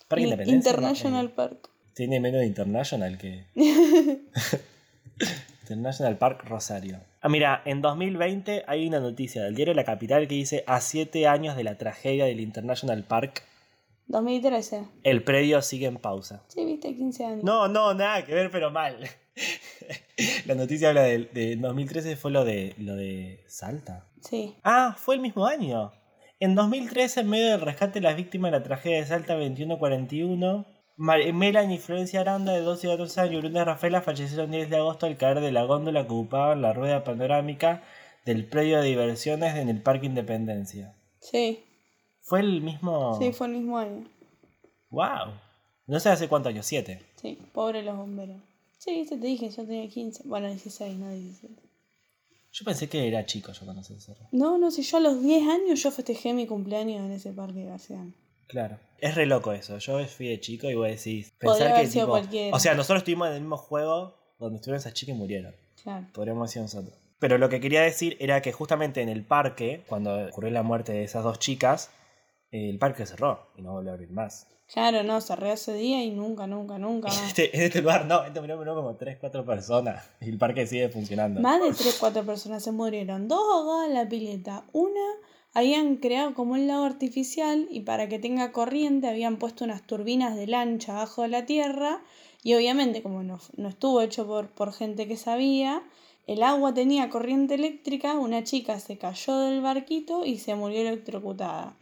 Parque 0.08 0.22
In- 0.24 0.30
Independencia. 0.30 0.72
no, 0.72 0.76
International 0.78 1.26
eh, 1.26 1.32
Park. 1.34 1.70
tiene 1.94 2.20
menos 2.20 2.40
de 2.40 2.46
International 2.46 3.18
que. 3.18 3.46
International 5.62 6.16
Park 6.16 6.44
Rosario. 6.44 7.00
Ah, 7.20 7.28
mira, 7.28 7.62
en 7.64 7.82
2020 7.82 8.64
hay 8.68 8.86
una 8.86 9.00
noticia 9.00 9.42
del 9.42 9.54
diario 9.56 9.74
La 9.74 9.84
Capital 9.84 10.28
que 10.28 10.34
dice: 10.34 10.62
A 10.66 10.80
siete 10.80 11.26
años 11.26 11.56
de 11.56 11.64
la 11.64 11.76
tragedia 11.76 12.26
del 12.26 12.40
International 12.40 13.02
Park, 13.02 13.42
2013. 14.08 14.84
el 15.02 15.22
predio 15.24 15.60
sigue 15.62 15.86
en 15.86 15.96
pausa. 15.96 16.44
Sí, 16.48 16.64
viste, 16.64 16.94
15 16.94 17.24
años. 17.24 17.44
No, 17.44 17.68
no, 17.68 17.92
nada 17.94 18.24
que 18.24 18.34
ver, 18.34 18.50
pero 18.50 18.70
mal. 18.70 18.98
la 20.46 20.54
noticia 20.54 20.88
habla 20.88 21.02
de, 21.02 21.28
de 21.32 21.56
2013 21.56 22.16
fue 22.16 22.30
lo 22.30 22.44
de 22.44 22.74
lo 22.78 22.94
de 22.96 23.44
Salta. 23.48 24.06
Sí. 24.20 24.54
Ah, 24.64 24.94
fue 24.98 25.16
el 25.16 25.20
mismo 25.20 25.46
año. 25.46 25.92
En 26.38 26.54
2013, 26.54 27.20
en 27.20 27.30
medio 27.30 27.46
del 27.50 27.60
rescate 27.60 27.94
de 27.94 28.00
las 28.02 28.16
víctimas 28.16 28.52
de 28.52 28.58
la 28.58 28.64
tragedia 28.64 28.98
de 28.98 29.06
Salta 29.06 29.34
2141, 29.34 30.66
Mar- 30.96 31.32
Melanie 31.32 31.78
Florencia 31.78 32.20
Aranda, 32.20 32.52
de 32.52 32.60
12 32.60 32.86
y 32.86 32.90
14 32.90 33.20
años, 33.20 33.32
y 33.34 33.36
Bruna 33.38 33.64
Rafaela 33.64 34.02
fallecieron 34.02 34.46
el 34.52 34.60
10 34.60 34.70
de 34.70 34.76
agosto 34.76 35.06
al 35.06 35.16
caer 35.16 35.40
de 35.40 35.52
la 35.52 35.64
góndola 35.64 36.06
que 36.06 36.12
ocupaba 36.12 36.54
la 36.54 36.72
rueda 36.72 37.04
panorámica 37.04 37.82
del 38.24 38.46
predio 38.48 38.80
de 38.80 38.88
diversiones 38.88 39.56
en 39.56 39.68
el 39.68 39.82
Parque 39.82 40.06
Independencia. 40.06 40.94
Sí. 41.20 41.64
Fue 42.26 42.40
el 42.40 42.60
mismo... 42.60 43.16
Sí, 43.20 43.32
fue 43.32 43.46
el 43.46 43.52
mismo 43.52 43.78
año. 43.78 44.04
¡Wow! 44.90 45.32
No 45.86 46.00
sé 46.00 46.08
hace 46.08 46.28
cuántos 46.28 46.50
años, 46.50 46.66
siete. 46.66 47.00
Sí, 47.22 47.38
pobre 47.52 47.84
los 47.84 47.96
bomberos. 47.96 48.38
Sí, 48.78 49.06
te 49.08 49.16
dije, 49.16 49.48
yo 49.48 49.64
tenía 49.64 49.88
15. 49.88 50.24
Bueno, 50.26 50.48
16, 50.48 50.98
no 50.98 51.08
17. 51.08 51.54
Yo 52.52 52.64
pensé 52.64 52.88
que 52.88 53.06
era 53.06 53.24
chico 53.26 53.52
yo 53.52 53.64
cuando 53.64 53.84
se 53.84 54.00
cerró. 54.00 54.26
No, 54.32 54.58
no, 54.58 54.72
si 54.72 54.82
yo 54.82 54.96
a 54.96 55.00
los 55.00 55.22
10 55.22 55.48
años 55.48 55.80
yo 55.80 55.92
festejé 55.92 56.32
mi 56.32 56.48
cumpleaños 56.48 56.98
en 57.06 57.12
ese 57.12 57.30
parque 57.30 57.60
de 57.60 57.66
García. 57.66 58.04
Claro. 58.48 58.80
Es 58.98 59.14
re 59.14 59.26
loco 59.26 59.52
eso. 59.52 59.78
Yo 59.78 60.04
fui 60.06 60.26
de 60.26 60.40
chico 60.40 60.68
y 60.68 60.74
voy 60.74 60.88
a 60.88 60.90
decir... 60.92 61.26
Podría 61.40 61.66
Pensar 61.66 61.72
haber 61.72 61.84
que 61.84 61.92
sido 61.92 62.06
tipo... 62.06 62.12
cualquiera. 62.12 62.56
O 62.56 62.58
sea, 62.58 62.74
nosotros 62.74 62.98
estuvimos 62.98 63.28
en 63.28 63.34
el 63.34 63.40
mismo 63.42 63.56
juego 63.56 64.16
donde 64.40 64.56
estuvieron 64.56 64.80
esas 64.80 64.94
chicas 64.94 65.14
y 65.14 65.18
murieron. 65.18 65.54
Claro. 65.80 66.06
Podríamos 66.12 66.50
decir 66.50 66.62
nosotros. 66.62 66.92
Pero 67.20 67.38
lo 67.38 67.48
que 67.48 67.60
quería 67.60 67.82
decir 67.82 68.16
era 68.18 68.42
que 68.42 68.52
justamente 68.52 69.00
en 69.00 69.10
el 69.10 69.24
parque, 69.24 69.84
cuando 69.86 70.26
ocurrió 70.26 70.50
la 70.50 70.64
muerte 70.64 70.92
de 70.92 71.04
esas 71.04 71.22
dos 71.22 71.38
chicas, 71.38 71.90
el 72.64 72.78
parque 72.78 73.06
cerró 73.06 73.48
y 73.56 73.62
no 73.62 73.72
volvió 73.72 73.90
a 73.90 73.94
abrir 73.94 74.10
más. 74.10 74.46
Claro, 74.72 75.04
no, 75.04 75.20
cerré 75.20 75.52
ese 75.52 75.74
día 75.74 76.02
y 76.02 76.10
nunca, 76.10 76.46
nunca, 76.46 76.78
nunca 76.78 77.08
más. 77.08 77.28
este, 77.28 77.56
en 77.56 77.62
este 77.62 77.82
lugar 77.82 78.06
no, 78.06 78.22
en 78.22 78.28
este 78.28 78.40
murieron 78.40 78.74
como 78.74 78.96
3, 78.96 79.18
4 79.20 79.44
personas 79.44 80.10
y 80.20 80.28
el 80.28 80.38
parque 80.38 80.66
sigue 80.66 80.88
funcionando. 80.88 81.40
Más 81.40 81.60
de 81.60 81.72
3, 81.72 81.96
4 82.00 82.24
personas 82.24 82.62
se 82.62 82.72
murieron. 82.72 83.28
Dos 83.28 83.40
ahogadas 83.40 83.88
en 83.88 83.94
la 83.94 84.08
pileta. 84.08 84.64
Una 84.72 85.00
habían 85.54 85.96
creado 85.96 86.34
como 86.34 86.52
un 86.52 86.66
lago 86.66 86.84
artificial 86.84 87.66
y 87.70 87.80
para 87.80 88.08
que 88.08 88.18
tenga 88.18 88.52
corriente 88.52 89.08
habían 89.08 89.38
puesto 89.38 89.64
unas 89.64 89.86
turbinas 89.86 90.36
de 90.36 90.46
lancha 90.46 90.96
abajo 90.96 91.22
de 91.22 91.28
la 91.28 91.46
tierra 91.46 92.02
y 92.42 92.54
obviamente 92.54 93.02
como 93.02 93.22
no, 93.22 93.40
no 93.56 93.68
estuvo 93.68 94.02
hecho 94.02 94.26
por, 94.26 94.48
por 94.48 94.72
gente 94.72 95.08
que 95.08 95.16
sabía, 95.16 95.82
el 96.26 96.42
agua 96.42 96.74
tenía 96.74 97.08
corriente 97.08 97.54
eléctrica, 97.54 98.14
una 98.14 98.44
chica 98.44 98.78
se 98.80 98.98
cayó 98.98 99.38
del 99.38 99.60
barquito 99.62 100.24
y 100.24 100.38
se 100.38 100.54
murió 100.56 100.80
electrocutada. 100.80 101.74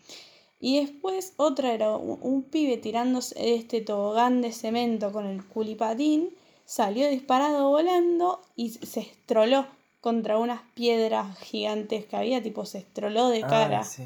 Y 0.66 0.81
después 0.81 1.35
otra 1.37 1.74
era 1.74 1.94
un, 1.96 2.18
un 2.22 2.42
pibe 2.42 2.79
tirándose 2.79 3.35
este 3.55 3.83
tobogán 3.83 4.40
de 4.40 4.50
cemento 4.50 5.12
con 5.12 5.27
el 5.27 5.44
culipatín, 5.44 6.31
salió 6.64 7.11
disparado 7.11 7.68
volando 7.68 8.40
y 8.57 8.70
se 8.70 9.00
estroló 9.00 9.66
contra 10.00 10.38
unas 10.38 10.62
piedras 10.74 11.38
gigantes 11.38 12.07
que 12.07 12.16
había, 12.16 12.42
tipo 12.42 12.64
se 12.64 12.79
estroló 12.79 13.29
de 13.29 13.42
Ah, 13.44 13.48
cara. 13.48 13.85
sí. 13.85 14.05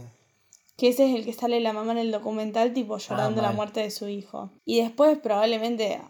Que 0.77 0.88
ese 0.88 1.09
es 1.09 1.14
el 1.16 1.25
que 1.25 1.33
sale 1.33 1.61
la 1.61 1.73
mamá 1.73 1.92
en 1.92 1.99
el 1.99 2.11
documental, 2.12 2.73
tipo 2.73 2.99
llorando 2.99 3.40
la 3.42 3.49
mal. 3.49 3.57
muerte 3.57 3.81
de 3.81 3.90
su 3.92 4.09
hijo. 4.09 4.51
Y 4.64 4.81
después 4.81 5.16
probablemente 5.18 6.01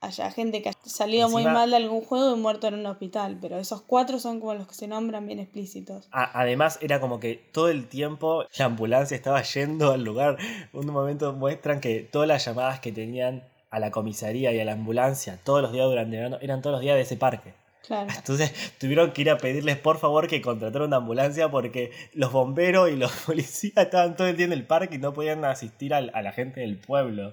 haya 0.00 0.30
gente 0.30 0.62
que 0.62 0.68
haya 0.68 0.78
salido 0.84 1.28
muy 1.28 1.44
mal 1.44 1.70
de 1.70 1.76
algún 1.76 2.02
juego 2.02 2.34
y 2.36 2.38
muerto 2.38 2.66
en 2.68 2.74
un 2.74 2.86
hospital. 2.86 3.38
Pero 3.40 3.58
esos 3.58 3.82
cuatro 3.82 4.18
son 4.18 4.40
como 4.40 4.54
los 4.54 4.68
que 4.68 4.74
se 4.74 4.86
nombran 4.88 5.26
bien 5.26 5.38
explícitos. 5.40 6.08
A- 6.12 6.38
además, 6.40 6.78
era 6.82 7.00
como 7.00 7.18
que 7.20 7.34
todo 7.52 7.68
el 7.68 7.88
tiempo 7.88 8.44
la 8.58 8.64
ambulancia 8.66 9.16
estaba 9.16 9.42
yendo 9.42 9.92
al 9.92 10.04
lugar. 10.04 10.36
Un 10.72 10.86
momento 10.86 11.32
muestran 11.32 11.80
que 11.80 12.00
todas 12.00 12.28
las 12.28 12.44
llamadas 12.44 12.80
que 12.80 12.92
tenían 12.92 13.42
a 13.70 13.80
la 13.80 13.90
comisaría 13.90 14.52
y 14.52 14.60
a 14.60 14.64
la 14.64 14.72
ambulancia 14.72 15.40
todos 15.42 15.60
los 15.60 15.72
días 15.72 15.86
durante 15.86 16.16
el 16.16 16.22
verano 16.22 16.38
eran 16.40 16.62
todos 16.62 16.74
los 16.74 16.80
días 16.82 16.94
de 16.96 17.02
ese 17.02 17.16
parque. 17.16 17.52
Claro. 17.86 18.08
Entonces 18.16 18.52
tuvieron 18.78 19.12
que 19.12 19.22
ir 19.22 19.30
a 19.30 19.38
pedirles 19.38 19.76
por 19.78 19.98
favor 19.98 20.26
que 20.28 20.40
contrataran 20.42 20.88
una 20.88 20.96
ambulancia 20.96 21.48
porque 21.50 21.90
los 22.14 22.32
bomberos 22.32 22.90
y 22.90 22.96
los 22.96 23.12
policías 23.26 23.76
estaban 23.76 24.16
todo 24.16 24.26
el 24.28 24.36
día 24.36 24.46
en 24.46 24.52
el 24.52 24.66
parque 24.66 24.96
y 24.96 24.98
no 24.98 25.12
podían 25.12 25.44
asistir 25.44 25.94
al- 25.94 26.10
a, 26.14 26.22
la 26.22 26.32
gente 26.32 26.60
del 26.60 26.78
pueblo. 26.78 27.32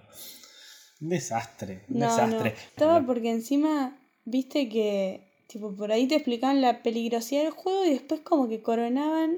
Un 1.03 1.09
desastre, 1.09 1.81
un 1.89 1.99
No, 1.99 2.05
no. 2.07 2.11
desastre. 2.15 2.55
Estaba 2.69 3.01
porque 3.01 3.29
encima, 3.29 3.95
viste 4.25 4.69
que, 4.69 5.19
tipo, 5.47 5.71
por 5.75 5.91
ahí 5.91 6.07
te 6.07 6.15
explicaban 6.15 6.61
la 6.61 6.81
peligrosidad 6.81 7.43
del 7.43 7.51
juego 7.51 7.85
y 7.85 7.89
después 7.89 8.21
como 8.21 8.47
que 8.49 8.61
coronaban 8.61 9.37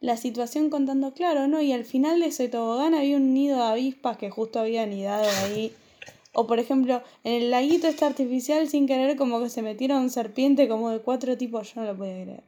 la 0.00 0.16
situación 0.16 0.70
contando, 0.70 1.12
claro, 1.12 1.46
¿no? 1.46 1.60
Y 1.60 1.72
al 1.72 1.84
final 1.84 2.18
de 2.20 2.26
ese 2.26 2.48
tobogán 2.48 2.94
había 2.94 3.16
un 3.18 3.34
nido 3.34 3.58
de 3.58 3.62
avispas 3.64 4.16
que 4.16 4.30
justo 4.30 4.58
había 4.58 4.82
anidado 4.84 5.28
ahí. 5.44 5.72
O 6.32 6.46
por 6.46 6.58
ejemplo, 6.58 7.02
en 7.24 7.34
el 7.42 7.50
laguito 7.50 7.86
este 7.86 8.06
artificial 8.06 8.66
sin 8.66 8.86
querer 8.86 9.16
como 9.18 9.40
que 9.42 9.50
se 9.50 9.60
metieron 9.60 10.08
serpiente 10.08 10.66
como 10.66 10.90
de 10.90 11.00
cuatro 11.00 11.36
tipos, 11.36 11.74
yo 11.74 11.82
no 11.82 11.88
lo 11.88 11.96
podía 11.96 12.22
creer. 12.24 12.42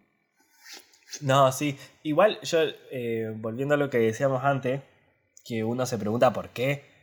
No, 1.20 1.52
sí. 1.52 1.76
Igual 2.02 2.40
yo, 2.42 2.58
eh, 2.90 3.30
volviendo 3.36 3.74
a 3.74 3.76
lo 3.76 3.90
que 3.90 3.98
decíamos 3.98 4.42
antes, 4.42 4.80
que 5.44 5.62
uno 5.62 5.84
se 5.86 5.98
pregunta 5.98 6.32
por 6.32 6.48
qué 6.48 6.93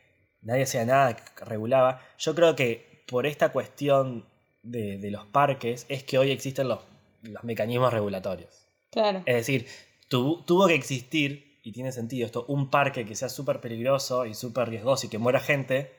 nadie 0.41 0.63
hacía 0.63 0.85
nada 0.85 1.15
que 1.15 1.45
regulaba, 1.45 2.01
yo 2.17 2.33
creo 2.35 2.55
que 2.55 3.03
por 3.07 3.25
esta 3.25 3.49
cuestión 3.51 4.25
de, 4.63 4.97
de 4.97 5.11
los 5.11 5.25
parques 5.25 5.85
es 5.89 6.03
que 6.03 6.17
hoy 6.17 6.31
existen 6.31 6.67
los, 6.67 6.79
los 7.23 7.43
mecanismos 7.43 7.91
regulatorios. 7.93 8.65
Claro. 8.91 9.23
Es 9.25 9.35
decir, 9.35 9.67
tu- 10.07 10.43
tuvo 10.43 10.67
que 10.67 10.75
existir, 10.75 11.59
y 11.63 11.71
tiene 11.71 11.91
sentido 11.91 12.25
esto, 12.25 12.45
un 12.47 12.69
parque 12.69 13.05
que 13.05 13.15
sea 13.15 13.29
súper 13.29 13.59
peligroso 13.61 14.25
y 14.25 14.33
súper 14.33 14.69
riesgoso 14.69 15.05
y 15.07 15.09
que 15.09 15.17
muera 15.17 15.39
gente, 15.39 15.91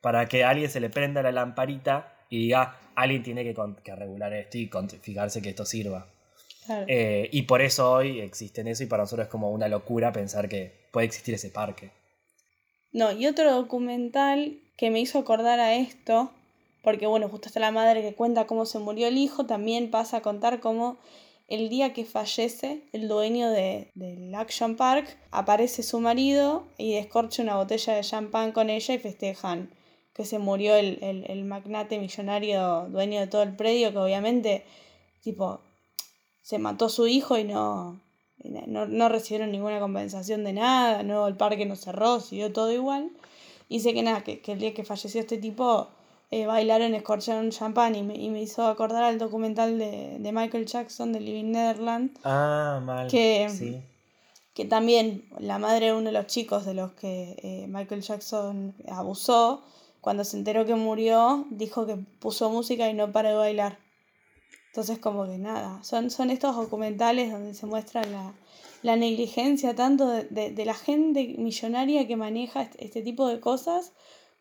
para 0.00 0.28
que 0.28 0.44
a 0.44 0.50
alguien 0.50 0.70
se 0.70 0.80
le 0.80 0.90
prenda 0.90 1.22
la 1.22 1.32
lamparita 1.32 2.14
y 2.30 2.38
diga, 2.38 2.78
alguien 2.94 3.22
tiene 3.22 3.42
que, 3.44 3.54
con- 3.54 3.76
que 3.76 3.94
regular 3.96 4.32
esto 4.32 4.58
y 4.58 4.68
con- 4.68 4.88
fijarse 4.88 5.42
que 5.42 5.48
esto 5.50 5.64
sirva. 5.64 6.06
claro. 6.66 6.84
Eh, 6.88 7.28
y 7.32 7.42
por 7.42 7.62
eso 7.62 7.90
hoy 7.92 8.20
existen 8.20 8.68
eso 8.68 8.82
y 8.82 8.86
para 8.86 9.02
nosotros 9.04 9.26
es 9.26 9.30
como 9.30 9.50
una 9.50 9.68
locura 9.68 10.12
pensar 10.12 10.48
que 10.48 10.86
puede 10.92 11.06
existir 11.06 11.34
ese 11.34 11.50
parque. 11.50 11.90
No, 12.92 13.12
y 13.12 13.26
otro 13.26 13.52
documental 13.52 14.58
que 14.76 14.90
me 14.90 15.00
hizo 15.00 15.18
acordar 15.18 15.60
a 15.60 15.74
esto, 15.74 16.30
porque 16.82 17.06
bueno, 17.06 17.28
justo 17.28 17.48
está 17.48 17.60
la 17.60 17.70
madre 17.70 18.02
que 18.02 18.14
cuenta 18.14 18.46
cómo 18.46 18.64
se 18.64 18.78
murió 18.78 19.08
el 19.08 19.18
hijo, 19.18 19.46
también 19.46 19.90
pasa 19.90 20.18
a 20.18 20.22
contar 20.22 20.60
cómo 20.60 20.96
el 21.48 21.68
día 21.68 21.92
que 21.92 22.04
fallece 22.04 22.82
el 22.92 23.08
dueño 23.08 23.50
de, 23.50 23.90
del 23.94 24.34
Action 24.34 24.76
Park, 24.76 25.16
aparece 25.30 25.82
su 25.82 25.98
marido 25.98 26.66
y 26.76 26.94
descorcha 26.94 27.42
una 27.42 27.56
botella 27.56 27.94
de 27.94 28.02
champán 28.02 28.52
con 28.52 28.68
ella 28.70 28.94
y 28.94 28.98
festejan 28.98 29.70
que 30.14 30.24
se 30.24 30.38
murió 30.38 30.74
el, 30.74 30.98
el, 31.00 31.24
el 31.30 31.44
magnate 31.44 31.98
millonario 31.98 32.88
dueño 32.90 33.20
de 33.20 33.28
todo 33.28 33.42
el 33.42 33.54
predio, 33.54 33.92
que 33.92 33.98
obviamente, 33.98 34.64
tipo, 35.22 35.60
se 36.42 36.58
mató 36.58 36.88
su 36.88 37.06
hijo 37.06 37.38
y 37.38 37.44
no, 37.44 38.00
no, 38.44 38.86
no 38.86 39.08
recibieron 39.08 39.50
ninguna 39.52 39.80
compensación 39.80 40.44
de 40.44 40.52
nada, 40.52 41.02
no, 41.02 41.26
el 41.26 41.36
parque 41.36 41.66
no 41.66 41.76
cerró, 41.76 42.20
siguió 42.20 42.52
todo 42.52 42.72
igual. 42.72 43.10
Y 43.68 43.76
dice 43.78 43.92
que 43.94 44.02
nada, 44.02 44.22
que, 44.24 44.40
que 44.40 44.52
el 44.52 44.60
día 44.60 44.72
que 44.74 44.84
falleció 44.84 45.20
este 45.20 45.36
tipo, 45.38 45.88
eh, 46.30 46.46
bailaron, 46.46 46.94
escorcharon 46.94 47.50
champán 47.50 47.94
y 47.96 48.02
me, 48.02 48.14
y 48.16 48.30
me 48.30 48.40
hizo 48.42 48.66
acordar 48.66 49.02
al 49.04 49.18
documental 49.18 49.78
de, 49.78 50.18
de 50.18 50.32
Michael 50.32 50.66
Jackson 50.66 51.12
de 51.12 51.20
Living 51.20 51.52
Netherland, 51.52 52.16
Ah, 52.24 52.80
mal. 52.84 53.08
Que- 53.08 53.48
Sí. 53.50 53.80
que 54.54 54.64
también 54.64 55.24
la 55.38 55.58
madre 55.58 55.86
de 55.86 55.92
uno 55.94 56.06
de 56.06 56.12
los 56.12 56.26
chicos 56.26 56.64
de 56.66 56.74
los 56.74 56.92
que 56.92 57.36
eh, 57.42 57.66
Michael 57.68 58.02
Jackson 58.02 58.74
abusó, 58.88 59.62
cuando 60.00 60.24
se 60.24 60.36
enteró 60.38 60.64
que 60.64 60.74
murió, 60.74 61.46
dijo 61.50 61.86
que 61.86 61.96
puso 62.20 62.50
música 62.50 62.88
y 62.88 62.94
no 62.94 63.10
paró 63.12 63.30
de 63.30 63.34
bailar. 63.36 63.78
Entonces 64.78 65.00
como 65.00 65.26
que 65.26 65.38
nada, 65.38 65.82
son, 65.82 66.08
son 66.08 66.30
estos 66.30 66.54
documentales 66.54 67.32
donde 67.32 67.52
se 67.52 67.66
muestra 67.66 68.04
la, 68.04 68.32
la 68.84 68.94
negligencia 68.94 69.74
tanto 69.74 70.08
de, 70.08 70.22
de- 70.30 70.50
de 70.52 70.64
la 70.64 70.74
gente 70.74 71.34
millonaria 71.36 72.06
que 72.06 72.14
maneja 72.14 72.62
este, 72.62 72.84
este 72.84 73.02
tipo 73.02 73.26
de 73.26 73.40
cosas 73.40 73.92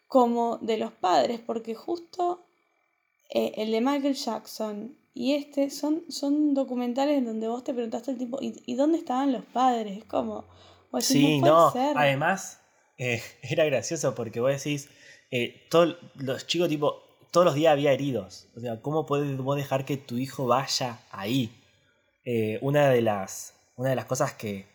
como 0.08 0.60
de 0.60 0.78
los 0.78 0.91
padres, 0.91 1.39
porque 1.39 1.73
justo 1.73 2.45
eh, 3.32 3.54
el 3.58 3.71
de 3.71 3.82
Michael 3.82 4.13
Jackson 4.13 4.95
y 5.15 5.34
este 5.34 5.71
son, 5.71 6.04
son 6.08 6.54
documentales 6.54 7.17
en 7.17 7.26
donde 7.26 7.47
vos 7.47 7.63
te 7.63 7.73
preguntaste 7.73 8.12
el 8.12 8.19
tipo, 8.19 8.38
¿y, 8.39 8.62
y 8.67 8.76
dónde 8.76 9.00
estaban 9.00 9.32
los 9.32 9.43
padres? 9.45 9.97
Es 9.97 10.04
como, 10.06 10.43
Sí, 11.00 11.39
puede 11.41 11.52
no. 11.52 11.71
ser. 11.71 11.97
Además, 11.97 12.60
eh, 13.00 13.23
era 13.41 13.65
gracioso 13.65 14.13
porque 14.13 14.39
vos 14.39 14.52
decís, 14.52 14.88
eh, 15.32 15.65
todo- 15.71 15.97
los 16.13 16.45
chicos, 16.45 16.69
tipo, 16.69 17.06
todos 17.31 17.45
los 17.45 17.55
días 17.55 17.71
había 17.73 17.91
heridos. 17.93 18.47
O 18.55 18.59
sea, 18.59 18.81
¿cómo 18.81 19.03
vos 19.03 19.55
dejar 19.57 19.85
que 19.85 19.97
tu 19.97 20.17
hijo 20.17 20.47
vaya 20.47 20.99
ahí? 21.11 21.51
Eh, 22.25 22.59
una, 22.61 22.89
de 22.89 23.01
las, 23.01 23.53
una 23.75 23.89
de 23.89 23.95
las 23.95 24.05
cosas 24.05 24.33
que, 24.33 24.65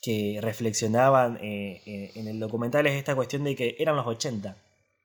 que 0.00 0.38
reflexionaban 0.40 1.38
eh, 1.42 1.82
eh, 1.86 2.10
en 2.14 2.28
el 2.28 2.40
documental 2.40 2.86
es 2.86 2.94
esta 2.94 3.14
cuestión 3.14 3.44
de 3.44 3.54
que 3.54 3.76
eran 3.78 3.96
los 3.96 4.06
80, 4.06 4.56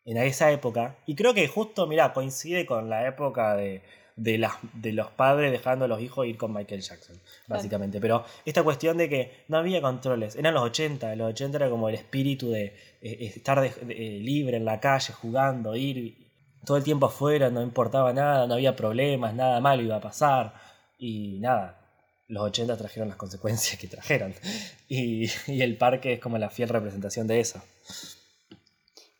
en 0.06 0.17
esa 0.17 0.51
época. 0.51 0.95
Y 1.06 1.15
creo 1.15 1.34
que 1.34 1.47
justo, 1.47 1.86
mira, 1.88 2.13
coincide 2.13 2.65
con 2.65 2.89
la 2.89 3.06
época 3.08 3.56
de, 3.58 3.82
de, 4.15 4.38
las, 4.38 4.53
de 4.73 4.93
los 4.93 5.10
padres 5.12 5.51
dejando 5.51 5.86
a 5.86 5.88
los 5.88 6.01
hijos 6.01 6.25
ir 6.25 6.38
con 6.38 6.53
Michael 6.53 6.82
Jackson, 6.82 7.19
básicamente. 7.47 7.99
Pero 7.99 8.23
esta 8.45 8.63
cuestión 8.63 8.97
de 8.97 9.10
que 9.10 9.43
no 9.49 9.58
había 9.58 9.82
controles, 9.82 10.36
eran 10.38 10.53
los 10.53 10.63
80, 10.63 11.15
los 11.17 11.30
80 11.32 11.58
era 11.58 11.69
como 11.69 11.89
el 11.89 11.95
espíritu 11.95 12.49
de 12.49 12.73
estar 13.01 13.60
de- 13.62 14.19
libre 14.21 14.58
en 14.58 14.65
la 14.65 14.80
calle, 14.80 15.13
jugando, 15.13 15.75
ir 15.75 16.27
todo 16.67 16.75
el 16.75 16.84
tiempo 16.84 17.06
afuera, 17.06 17.49
no 17.49 17.62
importaba 17.62 18.12
nada, 18.12 18.45
no 18.45 18.56
había 18.56 18.75
problemas, 18.75 19.34
nada 19.34 19.62
malo 19.62 19.82
iba 19.84 19.95
a 19.95 20.01
pasar. 20.01 20.53
Y 20.99 21.39
nada, 21.39 21.80
los 22.27 22.43
80 22.43 22.75
trajeron 22.75 23.08
las 23.08 23.17
consecuencias 23.17 23.80
que 23.80 23.88
trajeron. 23.88 24.36
Y, 24.89 25.30
y 25.47 25.62
el 25.62 25.77
parque 25.77 26.13
es 26.13 26.19
como 26.19 26.38
la 26.38 26.49
fiel 26.49 26.69
representación 26.69 27.25
de 27.25 27.39
eso. 27.39 27.62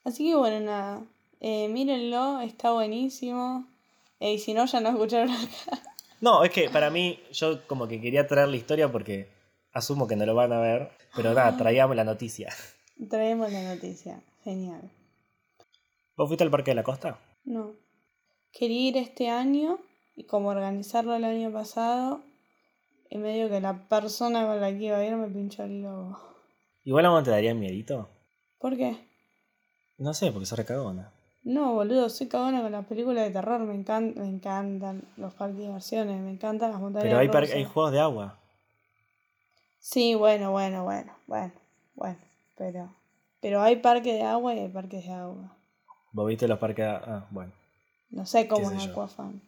Así 0.04 0.30
que 0.30 0.36
bueno, 0.36 0.60
nada, 0.60 1.02
eh, 1.40 1.70
mírenlo, 1.70 2.42
está 2.42 2.72
buenísimo. 2.72 3.66
Eh, 4.20 4.34
y 4.34 4.40
si 4.40 4.54
no, 4.54 4.66
ya 4.66 4.82
no 4.82 4.90
escucharon 4.90 5.32
acá. 5.32 5.82
No, 6.20 6.44
es 6.44 6.52
que 6.52 6.70
para 6.70 6.90
mí, 6.90 7.22
yo 7.32 7.66
como 7.68 7.88
que 7.88 8.02
quería 8.02 8.28
traer 8.28 8.50
la 8.50 8.58
historia 8.58 8.92
porque 8.92 9.30
asumo 9.72 10.06
que 10.06 10.18
no 10.18 10.26
lo 10.26 10.36
van 10.36 10.52
a 10.52 10.60
ver, 10.60 10.92
pero 11.16 11.34
nada, 11.34 11.56
traíamos 11.56 11.96
la 11.96 12.04
noticia. 12.04 12.54
Traemos 13.10 13.52
la 13.54 13.74
noticia, 13.74 14.20
genial. 14.44 14.90
¿Vos 16.18 16.28
fuiste 16.28 16.44
al 16.44 16.52
Parque 16.52 16.72
de 16.72 16.76
la 16.76 16.84
Costa? 16.84 17.20
No. 17.48 17.72
Quería 18.52 18.90
ir 18.90 18.98
este 18.98 19.30
año 19.30 19.80
y 20.16 20.26
como 20.26 20.50
organizarlo 20.50 21.16
el 21.16 21.24
año 21.24 21.52
pasado, 21.52 22.22
en 23.10 23.22
medio 23.22 23.50
que 23.50 23.62
la 23.62 23.88
persona 23.88 24.46
con 24.46 24.60
la 24.60 24.70
que 24.70 24.84
iba 24.84 24.98
a 24.98 25.06
ir 25.06 25.16
me 25.16 25.28
pinchó 25.30 25.64
el 25.64 25.80
globo. 25.82 26.20
Igual 26.84 27.06
a 27.06 27.10
vos 27.10 27.24
te 27.24 27.32
daría 27.32 27.54
miedito. 27.54 28.10
¿Por 28.60 28.76
qué? 28.76 28.98
No 29.98 30.14
sé, 30.14 30.32
porque 30.32 30.46
sos 30.46 30.58
recagona. 30.58 31.12
No, 31.44 31.74
boludo, 31.76 32.10
soy 32.10 32.28
cagona 32.28 32.62
con 32.62 32.72
las 32.74 32.86
películas 32.86 33.24
de 33.26 33.32
terror, 33.32 33.62
me, 33.62 33.74
encan- 33.76 34.14
me 34.16 34.28
encantan 34.28 35.04
los 35.16 35.34
parques 35.34 35.58
de 35.58 35.64
diversiones, 35.68 36.20
me 36.22 36.32
encantan 36.32 36.72
las 36.72 36.82
montañas 36.82 37.04
Pero 37.08 37.20
hay, 37.20 37.28
rusas. 37.28 37.56
hay 37.56 37.64
juegos 37.64 37.92
de 37.94 38.00
agua. 38.02 38.38
Sí, 39.80 40.16
bueno, 40.16 40.52
bueno, 40.52 40.84
bueno, 40.84 41.14
bueno, 41.28 41.54
bueno, 41.96 42.18
pero, 42.58 42.94
pero 43.40 43.62
hay 43.62 43.78
parques 43.78 44.14
de 44.16 44.24
agua 44.24 44.54
y 44.56 44.60
hay 44.60 44.68
parques 44.68 45.06
de 45.06 45.14
agua. 45.14 45.57
¿Vos 46.18 46.28
viste 46.30 46.48
los 46.48 46.58
parques 46.58 46.84
de 46.84 46.92
Ah, 46.92 47.28
bueno. 47.30 47.52
No 48.10 48.26
sé 48.26 48.48
cómo 48.48 48.72
¿Qué 48.72 48.76
es? 48.78 48.88
Aquafan. 48.88 49.40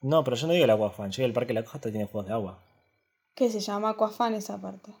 No, 0.00 0.22
pero 0.22 0.36
yo 0.36 0.46
no 0.46 0.52
digo 0.52 0.64
el 0.64 0.70
agua 0.70 0.90
fan, 0.90 1.10
yo 1.10 1.16
digo 1.16 1.26
el 1.26 1.32
Parque 1.32 1.48
de 1.52 1.60
la 1.60 1.64
Costa 1.66 1.90
tiene 1.90 2.06
juegos 2.06 2.26
de 2.28 2.32
agua. 2.34 2.58
¿Qué 3.34 3.50
se 3.50 3.58
llama 3.58 3.90
Aquafan 3.90 4.34
esa 4.34 4.58
parte? 4.58 4.92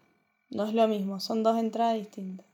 No 0.50 0.64
es 0.66 0.74
lo 0.74 0.88
mismo, 0.88 1.20
son 1.20 1.44
dos 1.44 1.56
entradas 1.56 1.94
distintas. 1.98 2.44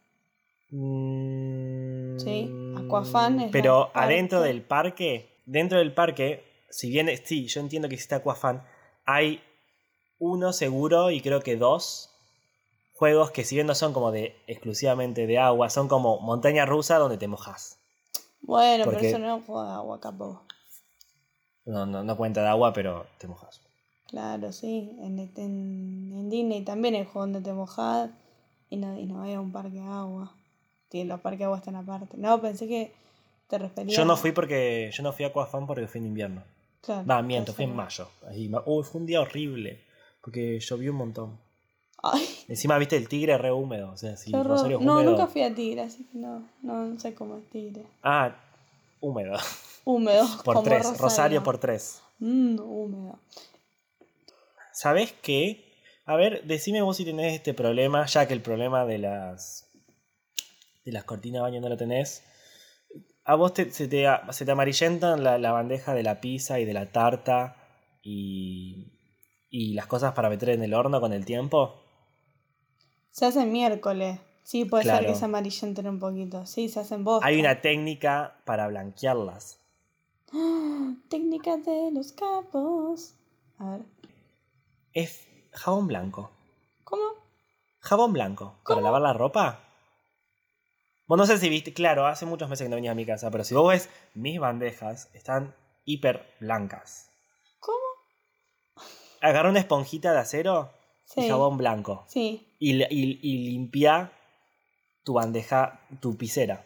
Mm, 0.70 2.18
Sí, 2.18 2.50
Aquafan 2.76 3.40
es 3.40 3.50
Pero 3.50 3.90
adentro 3.94 4.38
parte- 4.40 4.48
del 4.52 4.62
parque, 4.62 5.28
dentro 5.46 5.78
del 5.78 5.94
parque 5.94 6.44
si 6.68 6.90
bien, 6.90 7.08
sí, 7.24 7.46
yo 7.46 7.60
entiendo 7.60 7.88
que 7.88 7.94
existe 7.94 8.14
Aquafan, 8.14 8.62
hay 9.06 9.40
uno 10.18 10.52
seguro 10.52 11.10
y 11.10 11.20
creo 11.22 11.40
que 11.40 11.56
dos 11.56 12.10
juegos 12.94 13.30
que 13.30 13.44
si 13.44 13.54
bien 13.56 13.66
no 13.66 13.74
son 13.74 13.92
como 13.92 14.10
de 14.12 14.36
exclusivamente 14.46 15.26
de 15.26 15.38
agua, 15.38 15.68
son 15.70 15.88
como 15.88 16.20
montaña 16.20 16.64
rusa 16.66 16.98
donde 16.98 17.18
te 17.18 17.28
mojas. 17.28 17.78
Bueno, 18.40 18.84
Porque- 18.84 18.98
pero 18.98 19.08
eso 19.08 19.18
no 19.18 19.26
es 19.34 19.40
un 19.40 19.46
juego 19.46 19.64
de 19.64 19.72
agua, 19.72 20.00
capo. 20.00 20.42
No, 21.66 21.86
no, 21.86 22.04
no 22.04 22.16
cuenta 22.16 22.42
de 22.42 22.48
agua, 22.48 22.72
pero 22.72 23.06
te 23.18 23.26
mojas. 23.26 23.60
Claro, 24.08 24.52
sí. 24.52 24.96
En, 25.00 25.18
en, 25.18 25.30
en 25.36 26.30
Disney 26.30 26.62
también 26.62 26.94
hay 26.94 27.04
juegos 27.04 27.32
donde 27.32 27.40
te 27.40 27.52
mojás 27.52 28.10
y 28.70 28.76
no, 28.76 28.98
y 28.98 29.06
no 29.06 29.22
hay 29.22 29.36
un 29.36 29.50
parque 29.50 29.70
de 29.80 29.80
agua. 29.80 30.32
Sí, 30.90 31.04
los 31.04 31.20
parques 31.20 31.40
de 31.40 31.44
agua 31.46 31.58
están 31.58 31.76
aparte. 31.76 32.16
No, 32.18 32.40
pensé 32.40 32.68
que 32.68 32.92
te 33.48 33.58
referías. 33.58 33.96
Yo 33.96 34.04
no 34.04 34.16
fui 34.16 34.32
porque 34.32 34.90
yo 34.92 35.02
no 35.02 35.12
fui 35.12 35.24
a 35.24 35.28
Aquafan 35.28 35.66
porque 35.66 35.88
fui 35.88 36.00
en 36.00 36.06
invierno. 36.06 36.42
Claro, 36.82 37.06
Va, 37.06 37.22
miento, 37.22 37.52
fui 37.54 37.64
en 37.64 37.74
mayo. 37.74 38.08
Ahí, 38.28 38.50
Uy, 38.66 38.84
fue 38.84 39.00
un 39.00 39.06
día 39.06 39.22
horrible. 39.22 39.82
Porque 40.20 40.60
llovió 40.60 40.92
un 40.92 40.98
montón. 40.98 41.38
Ay, 42.02 42.28
Encima, 42.48 42.76
viste, 42.78 42.96
el 42.96 43.08
tigre 43.08 43.38
re 43.38 43.50
húmedo. 43.52 43.90
O 43.92 43.96
sea, 43.96 44.16
si 44.16 44.34
horror. 44.34 44.46
Rosario 44.48 44.78
es 44.78 44.84
No, 44.84 44.94
húmedo. 44.96 45.10
nunca 45.12 45.26
fui 45.26 45.42
a 45.42 45.54
Tigre, 45.54 45.82
así 45.82 46.04
que 46.04 46.18
no, 46.18 46.46
no, 46.62 46.84
no 46.86 47.00
sé 47.00 47.14
cómo 47.14 47.38
es 47.38 47.44
Tigre. 47.50 47.82
Ah, 48.02 48.36
húmedo. 49.00 49.36
Húmedo. 49.84 50.26
Por 50.44 50.56
como 50.56 50.64
tres. 50.64 50.98
Rosario. 50.98 51.42
por 51.42 51.58
tres. 51.58 52.02
Mm, 52.18 52.58
húmedo. 52.60 53.18
¿Sabes 54.72 55.12
qué? 55.22 55.72
A 56.06 56.16
ver, 56.16 56.44
decime 56.44 56.82
vos 56.82 56.96
si 56.98 57.04
tenés 57.04 57.32
este 57.34 57.54
problema, 57.54 58.04
ya 58.06 58.26
que 58.28 58.34
el 58.34 58.42
problema 58.42 58.84
de 58.84 58.98
las 58.98 59.70
de 60.84 60.92
las 60.92 61.04
cortinas 61.04 61.38
de 61.38 61.42
baño 61.42 61.60
no 61.62 61.68
lo 61.70 61.76
tenés. 61.78 62.22
¿A 63.24 63.36
vos 63.36 63.54
te- 63.54 63.70
se, 63.70 63.88
te, 63.88 64.04
se 64.32 64.44
te 64.44 64.50
amarillentan 64.50 65.24
la, 65.24 65.38
la 65.38 65.52
bandeja 65.52 65.94
de 65.94 66.02
la 66.02 66.20
pizza 66.20 66.60
y 66.60 66.66
de 66.66 66.74
la 66.74 66.92
tarta 66.92 67.56
y, 68.02 68.92
y 69.48 69.72
las 69.72 69.86
cosas 69.86 70.12
para 70.12 70.28
meter 70.28 70.50
en 70.50 70.62
el 70.62 70.74
horno 70.74 71.00
con 71.00 71.14
el 71.14 71.24
tiempo? 71.24 71.80
Se 73.14 73.26
hace 73.26 73.46
miércoles. 73.46 74.18
Sí, 74.42 74.64
puede 74.64 74.82
ser 74.82 75.06
que 75.06 75.14
se 75.14 75.24
amarillenten 75.24 75.86
un 75.86 76.00
poquito. 76.00 76.46
Sí, 76.46 76.68
se 76.68 76.80
hacen 76.80 77.04
bosta. 77.04 77.24
Hay 77.24 77.38
una 77.38 77.60
técnica 77.60 78.40
para 78.44 78.66
blanquearlas. 78.66 79.60
Técnica 81.08 81.56
de 81.58 81.92
los 81.92 82.10
capos. 82.10 83.14
A 83.58 83.70
ver. 83.70 83.82
Es 84.92 85.28
jabón 85.52 85.86
blanco. 85.86 86.32
¿Cómo? 86.82 87.04
Jabón 87.78 88.12
blanco. 88.12 88.56
¿Para 88.66 88.80
lavar 88.80 89.02
la 89.02 89.12
ropa? 89.12 89.60
Vos 91.06 91.16
no 91.16 91.24
sé 91.24 91.38
si 91.38 91.48
viste, 91.48 91.72
claro, 91.72 92.08
hace 92.08 92.26
muchos 92.26 92.48
meses 92.48 92.64
que 92.64 92.68
no 92.68 92.74
venías 92.74 92.92
a 92.92 92.96
mi 92.96 93.06
casa, 93.06 93.30
pero 93.30 93.44
si 93.44 93.54
vos 93.54 93.68
ves 93.68 93.90
mis 94.14 94.40
bandejas, 94.40 95.08
están 95.12 95.54
hiper 95.84 96.34
blancas. 96.40 97.10
¿Cómo? 97.60 97.78
Agarra 99.20 99.50
una 99.50 99.60
esponjita 99.60 100.12
de 100.12 100.18
acero 100.18 100.72
y 101.16 101.22
Sí. 101.22 101.28
jabón 101.28 101.56
blanco. 101.58 102.04
Sí. 102.08 102.46
Y, 102.58 102.82
y, 102.82 103.18
y 103.22 103.48
limpia 103.50 104.10
tu 105.04 105.14
bandeja, 105.14 105.80
tu 106.00 106.16
pisera. 106.16 106.64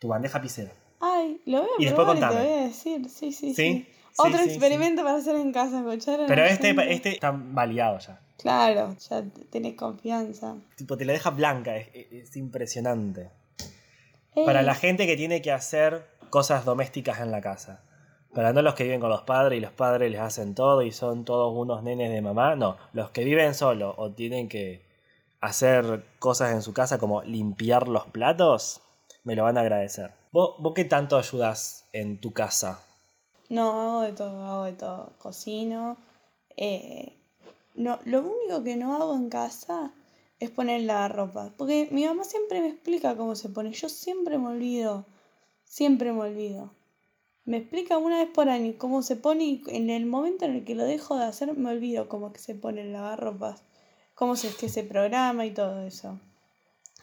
Tu 0.00 0.08
bandeja 0.08 0.40
pisera. 0.42 0.72
Ay, 1.00 1.40
lo 1.46 1.60
voy 1.62 1.68
a 1.78 1.82
Y 1.82 1.84
después 1.86 2.06
y 2.06 2.10
te 2.14 2.20
contame. 2.20 2.34
voy 2.42 2.52
a 2.52 2.56
decir. 2.66 3.08
Sí, 3.08 3.32
sí, 3.32 3.54
sí. 3.54 3.88
Otro 4.18 4.38
sí, 4.38 4.44
experimento 4.50 5.02
para 5.04 5.16
hacer 5.16 5.36
en 5.36 5.52
casa, 5.52 5.78
¿escucharon? 5.80 6.26
Pero 6.26 6.44
este, 6.44 6.74
este 6.92 7.10
está 7.10 7.30
validado 7.30 7.98
ya. 7.98 8.20
Claro, 8.38 8.96
ya 9.08 9.22
tenés 9.50 9.74
confianza. 9.74 10.56
Tipo, 10.76 10.96
te 10.98 11.04
la 11.04 11.12
deja 11.12 11.30
blanca, 11.30 11.76
es, 11.76 11.88
es- 11.94 12.12
es 12.30 12.36
impresionante. 12.36 13.30
Eh, 14.34 14.44
Para 14.44 14.62
la 14.62 14.74
gente 14.74 15.06
que 15.06 15.16
tiene 15.16 15.40
que 15.42 15.52
hacer 15.52 16.06
cosas 16.30 16.64
domésticas 16.64 17.20
en 17.20 17.30
la 17.30 17.40
casa. 17.40 17.82
Para 18.34 18.52
no 18.52 18.62
los 18.62 18.74
que 18.74 18.84
viven 18.84 19.00
con 19.00 19.10
los 19.10 19.22
padres 19.22 19.58
y 19.58 19.60
los 19.60 19.72
padres 19.72 20.10
les 20.10 20.20
hacen 20.20 20.54
todo 20.54 20.82
y 20.82 20.90
son 20.90 21.24
todos 21.24 21.52
unos 21.54 21.82
nenes 21.82 22.10
de 22.10 22.22
mamá. 22.22 22.56
No, 22.56 22.76
los 22.92 23.10
que 23.10 23.24
viven 23.24 23.54
solo 23.54 23.94
o 23.98 24.10
tienen 24.10 24.48
que 24.48 24.82
hacer 25.40 26.04
cosas 26.18 26.52
en 26.52 26.62
su 26.62 26.72
casa 26.72 26.98
como 26.98 27.22
limpiar 27.22 27.88
los 27.88 28.06
platos, 28.06 28.80
me 29.24 29.36
lo 29.36 29.44
van 29.44 29.58
a 29.58 29.60
agradecer. 29.62 30.12
¿Vos, 30.32 30.54
vos 30.58 30.72
qué 30.74 30.84
tanto 30.84 31.18
ayudas 31.18 31.86
en 31.92 32.20
tu 32.20 32.32
casa? 32.32 32.80
No, 33.50 33.80
hago 33.80 34.00
de 34.02 34.12
todo, 34.12 34.46
hago 34.46 34.64
de 34.64 34.72
todo. 34.72 35.12
Cocino. 35.18 35.98
eh, 36.56 37.18
no, 37.74 37.98
lo 38.04 38.20
único 38.20 38.62
que 38.62 38.76
no 38.76 38.94
hago 38.96 39.14
en 39.14 39.28
casa 39.30 39.92
es 40.40 40.50
poner 40.50 40.82
la 40.82 41.08
ropa. 41.08 41.50
Porque 41.56 41.88
mi 41.90 42.06
mamá 42.06 42.24
siempre 42.24 42.60
me 42.60 42.68
explica 42.68 43.16
cómo 43.16 43.34
se 43.34 43.48
pone. 43.48 43.72
Yo 43.72 43.88
siempre 43.88 44.38
me 44.38 44.48
olvido. 44.48 45.04
Siempre 45.64 46.12
me 46.12 46.20
olvido. 46.20 46.70
Me 47.44 47.56
explica 47.58 47.98
una 47.98 48.18
vez 48.18 48.28
por 48.32 48.48
año 48.48 48.74
cómo 48.78 49.02
se 49.02 49.16
pone 49.16 49.44
y 49.44 49.62
en 49.68 49.90
el 49.90 50.06
momento 50.06 50.44
en 50.44 50.56
el 50.56 50.64
que 50.64 50.74
lo 50.74 50.84
dejo 50.84 51.16
de 51.16 51.24
hacer 51.24 51.56
me 51.56 51.70
olvido 51.70 52.08
cómo 52.08 52.32
que 52.32 52.38
se 52.38 52.54
pone 52.54 52.82
el 52.82 52.92
lavarropas. 52.92 53.62
Cómo 54.14 54.36
se, 54.36 54.54
que 54.54 54.68
se 54.68 54.84
programa 54.84 55.44
y 55.46 55.50
todo 55.52 55.80
eso. 55.82 56.20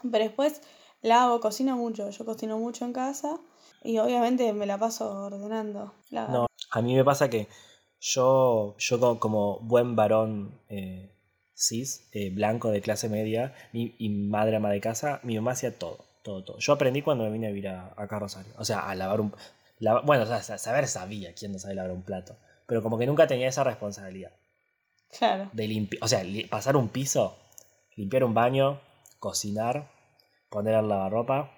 Pero 0.04 0.24
después 0.24 0.62
la 1.02 1.24
hago, 1.24 1.40
cocino 1.42 1.76
mucho. 1.78 2.10
Yo 2.10 2.26
cocino 2.26 2.58
mucho 2.58 2.86
en 2.86 2.94
casa 2.94 3.38
y 3.84 3.98
obviamente 3.98 4.54
me 4.54 4.66
la 4.66 4.78
paso 4.78 5.12
ordenando. 5.26 5.94
La- 6.10 6.28
No, 6.28 6.48
a 6.72 6.82
mí 6.82 6.96
me 6.96 7.04
pasa 7.04 7.30
que 7.30 7.48
yo, 8.00 8.76
yo 8.78 9.00
co- 9.00 9.20
como 9.20 9.60
buen 9.60 9.96
varón 9.96 10.52
eh, 10.70 11.12
cis, 11.54 12.08
eh, 12.14 12.30
blanco 12.30 12.70
de 12.72 12.82
clase 12.82 13.10
media 13.10 13.54
mi- 13.74 13.96
y 13.98 14.10
madre 14.10 14.56
ama 14.58 14.70
de 14.72 14.80
casa, 14.82 15.20
mi 15.24 15.36
mamá 15.36 15.52
hacía 15.52 15.78
todo, 15.78 15.98
todo, 16.24 16.44
todo. 16.44 16.58
Yo 16.60 16.74
aprendí 16.74 17.02
cuando 17.02 17.26
me 17.26 17.32
vine 17.32 17.48
a 17.48 17.50
vivir 17.50 17.68
a, 17.70 17.94
acá 17.98 18.16
a 18.18 18.20
Rosario. 18.20 18.54
O 18.58 18.64
sea, 18.66 18.90
a 18.90 18.96
lavar 18.96 19.20
un... 19.22 19.34
bueno, 20.06 20.24
o 20.24 20.26
sea, 20.26 20.42
sa- 20.44 20.58
saber 20.58 20.88
sabía 20.88 21.34
quién 21.34 21.52
no 21.52 21.60
sabe 21.60 21.76
lavar 21.76 21.92
un 21.92 22.04
plato. 22.04 22.38
Pero 22.68 22.84
como 22.84 22.98
que 22.98 23.06
nunca 23.08 23.28
tenía 23.28 23.48
esa 23.48 23.64
responsabilidad 23.64 24.32
Claro. 25.18 25.50
de 25.54 25.68
limpiar, 25.68 26.04
o 26.04 26.08
sea, 26.08 26.24
pasar 26.50 26.76
un 26.78 26.90
piso, 26.90 27.38
limpiar 27.96 28.24
un 28.24 28.34
baño, 28.34 28.80
cocinar, 29.20 29.90
poner 30.50 30.76
el 30.76 30.88
lavarropa 30.88 31.52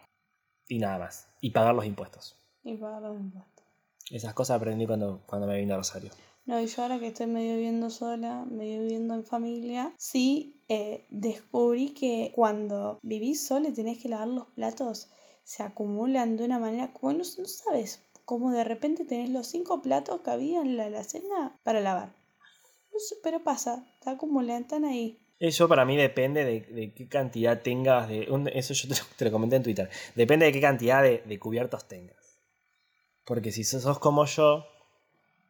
y 0.67 0.79
nada 0.79 0.99
más. 0.99 1.27
Y 1.41 1.49
pagar 1.51 1.75
los 1.75 1.85
impuestos. 1.85 2.37
Y 2.63 2.75
pagar 2.77 3.01
los 3.01 3.19
impuestos. 3.19 3.65
Esas 4.09 4.33
cosas 4.33 4.57
aprendí 4.57 4.85
cuando, 4.85 5.21
cuando 5.25 5.47
me 5.47 5.57
vine 5.57 5.73
a 5.73 5.77
Rosario. 5.77 6.11
No, 6.45 6.59
y 6.59 6.65
yo 6.67 6.81
ahora 6.81 6.99
que 6.99 7.07
estoy 7.07 7.27
medio 7.27 7.55
viviendo 7.55 7.89
sola, 7.89 8.45
medio 8.49 8.81
viviendo 8.81 9.13
en 9.13 9.23
familia, 9.25 9.93
sí 9.97 10.61
eh, 10.69 11.05
descubrí 11.09 11.93
que 11.93 12.31
cuando 12.35 12.99
vivís 13.03 13.45
sola 13.45 13.69
y 13.69 13.73
tenés 13.73 13.99
que 13.99 14.09
lavar 14.09 14.27
los 14.27 14.47
platos, 14.47 15.09
se 15.43 15.61
acumulan 15.63 16.37
de 16.37 16.45
una 16.45 16.57
manera 16.59 16.91
como 16.93 17.13
no, 17.13 17.19
no 17.19 17.45
sabes, 17.45 18.01
como 18.31 18.51
de 18.51 18.63
repente 18.63 19.03
tenés 19.03 19.29
los 19.29 19.47
cinco 19.47 19.81
platos 19.81 20.21
que 20.21 20.31
había 20.31 20.61
en 20.61 20.77
la 20.77 20.85
alacena 20.85 21.59
para 21.63 21.81
lavar. 21.81 22.13
No 22.93 22.97
sé, 22.99 23.15
pero 23.21 23.43
pasa, 23.43 23.85
se 24.01 24.09
acumulan, 24.09 24.61
están 24.61 24.85
ahí. 24.85 25.19
Eso 25.37 25.67
para 25.67 25.83
mí 25.83 25.97
depende 25.97 26.45
de, 26.45 26.61
de 26.61 26.93
qué 26.93 27.09
cantidad 27.09 27.61
tengas 27.61 28.07
de... 28.07 28.31
un- 28.31 28.47
eso 28.47 28.73
yo 28.73 28.87
te, 28.87 28.95
lo- 28.95 29.05
te 29.17 29.25
lo 29.25 29.31
comenté 29.33 29.57
en 29.57 29.63
Twitter. 29.63 29.89
Depende 30.15 30.45
de 30.45 30.53
qué 30.53 30.61
cantidad 30.61 31.03
de, 31.03 31.23
de 31.25 31.39
cubiertos 31.39 31.89
tengas. 31.89 32.39
Porque 33.25 33.51
si 33.51 33.65
sos 33.65 33.99
como 33.99 34.23
yo, 34.25 34.65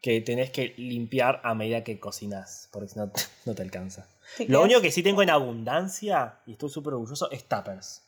que 0.01 0.19
tenés 0.21 0.49
que 0.49 0.73
limpiar 0.77 1.39
a 1.43 1.53
medida 1.53 1.83
que 1.83 1.99
cocinas, 1.99 2.67
porque 2.71 2.87
si 2.89 2.97
no, 2.97 3.11
no 3.45 3.53
te 3.53 3.61
alcanza. 3.61 4.07
Te 4.37 4.47
Lo 4.47 4.63
único 4.63 4.81
que 4.81 4.89
sí 4.89 5.03
tengo 5.03 5.21
en 5.21 5.29
abundancia, 5.29 6.39
y 6.47 6.53
estoy 6.53 6.71
súper 6.71 6.93
orgulloso, 6.95 7.29
es 7.29 7.43
tuppers. 7.47 8.01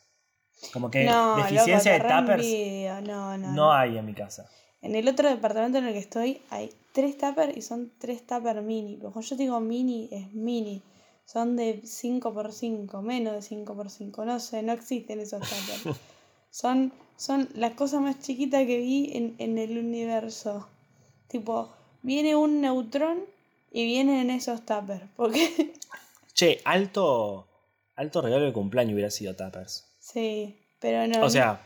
Como 0.72 0.90
que 0.90 1.04
no, 1.04 1.36
deficiencia 1.36 1.96
loco, 1.96 2.08
de 2.08 2.14
tuppers 2.14 3.06
no, 3.06 3.36
no, 3.38 3.52
no 3.54 3.72
hay 3.72 3.98
en 3.98 4.04
mi 4.06 4.14
casa. 4.14 4.50
En 4.84 4.94
el 4.94 5.08
otro 5.08 5.30
departamento 5.30 5.78
en 5.78 5.86
el 5.86 5.94
que 5.94 5.98
estoy 5.98 6.42
hay 6.50 6.70
tres 6.92 7.16
tuppers 7.16 7.56
y 7.56 7.62
son 7.62 7.90
tres 7.98 8.26
tuppers 8.26 8.62
mini. 8.62 8.96
Pero 8.96 9.12
cuando 9.12 9.28
yo 9.28 9.36
digo 9.36 9.58
mini, 9.58 10.08
es 10.12 10.30
mini. 10.34 10.82
Son 11.24 11.56
de 11.56 11.80
5x5, 11.82 13.00
menos 13.00 13.32
de 13.32 13.56
5x5. 13.56 14.26
No 14.26 14.38
sé, 14.38 14.62
no 14.62 14.72
existen 14.72 15.20
esos 15.20 15.40
tuppers. 15.40 15.98
son, 16.50 16.92
son 17.16 17.48
las 17.54 17.72
cosas 17.72 18.02
más 18.02 18.20
chiquitas 18.20 18.66
que 18.66 18.78
vi 18.78 19.10
en, 19.14 19.34
en 19.38 19.56
el 19.56 19.78
universo. 19.78 20.68
Tipo, 21.28 21.70
viene 22.02 22.36
un 22.36 22.60
neutrón 22.60 23.24
y 23.72 23.86
viene 23.86 24.20
en 24.20 24.28
esos 24.28 24.66
tuppers. 24.66 25.04
Porque, 25.16 25.72
Che, 26.34 26.60
alto, 26.64 27.46
alto 27.96 28.20
regalo 28.20 28.44
de 28.44 28.52
cumpleaños 28.52 28.92
hubiera 28.92 29.10
sido 29.10 29.34
tuppers. 29.34 29.86
sí, 29.98 30.58
pero 30.78 31.06
no. 31.06 31.24
O 31.24 31.30
sea, 31.30 31.58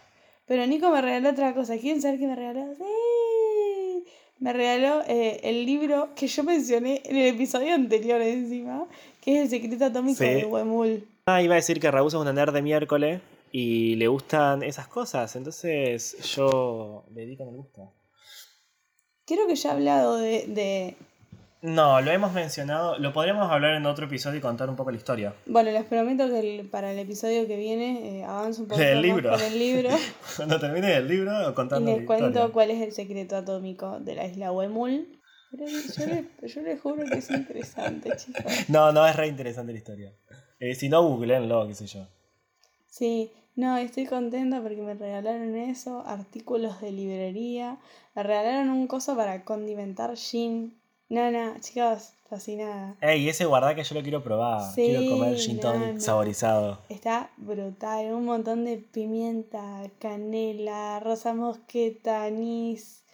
Pero 0.49 0.67
Nico 0.67 0.91
me 0.91 1.01
regaló 1.03 1.31
otra 1.31 1.55
cosa. 1.55 1.77
¿Quieren 1.79 2.01
saber 2.03 2.19
qué 2.19 2.27
me 2.27 2.35
regaló? 2.35 2.75
Sí. 2.75 4.05
Me 4.41 4.53
regaló 4.53 5.03
eh, 5.07 5.41
el 5.43 5.67
libro 5.67 6.11
que 6.15 6.27
yo 6.27 6.43
mencioné 6.45 7.03
en 7.05 7.17
el 7.17 7.35
episodio 7.35 7.75
anterior 7.75 8.21
encima, 8.23 8.87
que 9.21 9.35
es 9.43 9.53
El 9.53 9.61
secreto 9.61 9.85
atómico 9.87 10.19
Sí. 10.19 10.25
de 10.25 10.45
Huemul. 10.47 11.07
Ah, 11.27 11.43
iba 11.43 11.55
a 11.55 11.57
decir 11.57 11.81
que 11.81 11.91
Raúl 11.91 12.09
es 12.09 12.15
una 12.15 12.33
nerd 12.33 12.55
de 12.55 12.63
miércoles 12.63 13.21
y 13.53 13.97
le 13.97 14.07
gustan 14.09 14.63
esas 14.63 14.87
cosas, 14.89 15.35
entonces 15.37 16.17
yo 16.35 17.05
le 17.15 17.27
di 17.27 17.37
con 17.37 17.49
el 17.49 17.57
gusto. 17.57 17.93
Creo 19.27 19.47
que 19.47 19.57
ya 19.57 19.71
he 19.71 19.73
hablado 19.73 20.17
de, 20.17 20.47
de, 20.47 20.97
No, 21.61 22.01
lo 22.01 22.11
hemos 22.13 22.33
mencionado. 22.33 22.99
Lo 22.99 23.13
podríamos 23.13 23.51
hablar 23.51 23.75
en 23.75 23.85
otro 23.87 24.07
episodio 24.07 24.39
y 24.39 24.41
contar 24.41 24.71
un 24.71 24.77
poco 24.77 24.93
la 24.93 24.97
historia. 24.97 25.35
Bueno, 25.47 25.71
les 25.73 25.85
prometo 25.85 26.29
que 26.29 26.39
el- 26.61 26.69
para 26.69 26.93
el 26.93 26.99
episodio 27.01 27.49
que 27.49 27.57
viene 27.57 28.21
eh, 28.21 28.25
avanzo 28.25 28.63
un 28.63 28.69
poco 28.69 28.81
más 28.81 29.03
libro. 29.03 29.31
con 29.31 29.41
el 29.41 29.59
libro 29.59 29.91
Cuando 30.37 30.61
termine 30.61 30.95
el 30.95 31.09
libro, 31.09 31.51
y 31.51 31.55
contando 31.55 31.91
les 31.91 32.01
la 32.01 32.07
cuento 32.07 32.27
historia. 32.29 32.53
cuál 32.53 32.71
es 32.71 32.81
el 32.83 32.93
secreto 32.93 33.37
atómico 33.37 33.99
de 33.99 34.15
la 34.15 34.27
isla 34.27 34.53
Huemul. 34.53 35.19
Pero 35.51 35.67
yo 35.67 36.07
les, 36.07 36.55
yo 36.55 36.63
les 36.63 36.81
juro 36.81 37.05
que 37.07 37.19
es 37.19 37.31
interesante, 37.31 38.15
chicos. 38.17 38.45
No, 38.69 38.93
no, 38.93 39.05
es 39.07 39.17
re 39.17 39.27
interesante 39.27 39.73
la 39.73 39.79
historia. 39.79 40.13
Eh, 40.61 40.75
si 40.77 40.89
no, 40.89 41.03
googleenlo, 41.03 41.67
qué 41.67 41.75
sé 41.75 41.87
yo. 41.87 42.07
Sí, 42.87 43.33
no, 43.57 43.77
estoy 43.79 44.07
contenta 44.07 44.61
porque 44.61 44.81
me 44.83 44.95
regalaron 44.95 45.57
eso, 45.57 46.05
artículos 46.07 46.81
de 46.81 46.93
librería, 46.93 47.79
me 48.15 48.23
regalaron 48.23 48.71
un 48.71 48.87
coso 48.87 49.17
para 49.17 49.45
condimentar 49.45 50.17
gin. 50.17 50.78
No, 51.11 51.31
no, 51.31 51.59
chicos, 51.61 52.13
fascinada. 52.29 52.97
Ey, 53.01 53.29
ese 53.29 53.47
guardá 53.47 53.75
que 53.75 53.83
yo 53.83 53.95
lo 53.95 54.03
quiero 54.03 54.23
probar. 54.23 54.61
Sí, 54.75 54.83
quiero 54.85 55.07
comer 55.09 55.37
gin 55.37 55.59
tonic 55.59 55.95
no. 55.95 56.01
saborizado. 56.01 56.79
Está 56.91 57.31
brutal, 57.39 58.13
un 58.13 58.27
montón 58.27 58.65
de 58.65 58.77
pimienta, 58.77 59.83
canela, 59.99 61.01
rosa 61.01 61.33
mosqueta, 61.33 62.25
anís. 62.25 63.05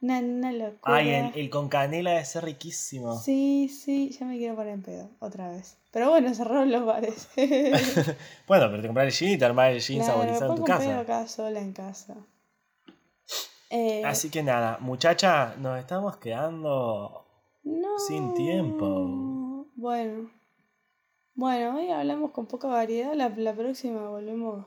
Una, 0.00 0.20
una 0.20 0.52
locura. 0.52 0.96
Ay, 0.96 1.10
el, 1.10 1.32
el 1.34 1.50
con 1.50 1.68
canela 1.68 2.12
debe 2.12 2.24
ser 2.24 2.44
riquísimo. 2.44 3.18
Sí, 3.18 3.68
sí, 3.68 4.10
ya 4.18 4.24
me 4.26 4.38
quiero 4.38 4.54
poner 4.54 4.74
en 4.74 4.82
pedo, 4.82 5.10
otra 5.18 5.48
vez. 5.50 5.76
Pero 5.90 6.10
bueno, 6.10 6.32
cerraron 6.34 6.70
los 6.70 6.84
bares. 6.86 7.28
Bueno, 8.46 8.68
pero 8.70 8.80
te 8.80 8.86
compras 8.88 9.06
el 9.06 9.12
gin 9.12 9.28
y 9.30 9.38
te 9.38 9.44
armás 9.44 9.72
el 9.72 9.80
gin 9.80 9.98
Claro, 9.98 10.12
saborizado 10.12 10.52
en 10.52 10.56
tu 10.56 10.64
casa. 10.64 11.00
acá 11.00 11.26
sola 11.28 11.60
en 11.60 11.72
casa. 11.72 12.14
Eh, 13.70 14.02
Así 14.04 14.30
que 14.30 14.42
nada, 14.42 14.78
muchacha, 14.80 15.54
nos 15.58 15.78
estamos 15.78 16.16
quedando. 16.16 17.19
No. 17.62 17.98
sin 17.98 18.34
tiempo. 18.34 19.66
Bueno. 19.74 20.30
Bueno, 21.34 21.76
hoy 21.78 21.90
hablamos 21.90 22.32
con 22.32 22.46
poca 22.46 22.68
variedad, 22.68 23.14
la, 23.14 23.28
la 23.30 23.54
próxima 23.54 24.08
volvemos. 24.08 24.66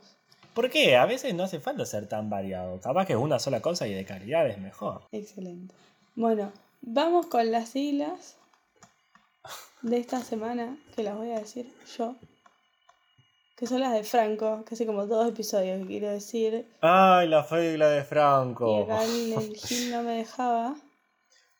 ¿Por 0.55 0.69
qué? 0.69 0.95
A 0.97 1.05
veces 1.05 1.33
no 1.33 1.43
hace 1.43 1.59
falta 1.59 1.85
ser 1.85 2.07
tan 2.07 2.29
variado. 2.29 2.79
Capaz 2.79 3.05
que 3.05 3.15
una 3.15 3.39
sola 3.39 3.61
cosa 3.61 3.87
y 3.87 3.93
de 3.93 4.05
calidad 4.05 4.47
es 4.47 4.57
mejor. 4.59 5.03
Excelente. 5.11 5.73
Bueno, 6.15 6.51
vamos 6.81 7.25
con 7.27 7.51
las 7.51 7.69
siglas 7.69 8.37
de 9.81 9.97
esta 9.97 10.21
semana, 10.21 10.77
que 10.95 11.03
las 11.03 11.15
voy 11.17 11.31
a 11.31 11.39
decir 11.39 11.71
yo. 11.97 12.15
Que 13.57 13.67
son 13.67 13.81
las 13.81 13.93
de 13.93 14.03
Franco, 14.03 14.63
que 14.65 14.75
hace 14.75 14.85
como 14.85 15.05
dos 15.05 15.27
episodios 15.29 15.79
que 15.81 15.87
quiero 15.87 16.09
decir. 16.09 16.67
Ay, 16.81 17.27
la 17.27 17.43
figla 17.43 17.87
de 17.89 18.01
Y 18.01 18.03
Franco. 18.03 18.83
acá 18.83 19.03
el, 19.03 19.33
el 19.33 19.55
Gil 19.55 19.91
no 19.91 20.01
me 20.03 20.17
dejaba. 20.17 20.75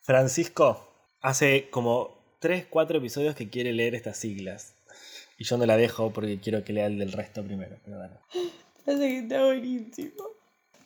Francisco 0.02 0.93
hace 1.24 1.70
como 1.72 2.16
3, 2.40 2.68
4 2.70 3.00
episodios 3.00 3.34
que 3.34 3.50
quiere 3.50 3.74
leer 3.74 3.96
estas 3.96 4.18
siglas. 4.18 4.76
Y 5.40 5.46
yo 5.46 5.58
no 5.58 5.66
la 5.66 5.78
dejo 5.78 6.14
porque 6.14 6.40
quiero 6.40 6.64
que 6.64 6.74
lea 6.74 6.86
el 6.86 7.00
del 7.00 7.12
resto 7.12 7.44
primero. 7.44 7.78
Pero 7.84 7.98
bueno. 7.98 8.14
Parece 8.86 9.08
que 9.08 9.18
está 9.20 9.46
buenísimo. 9.46 10.24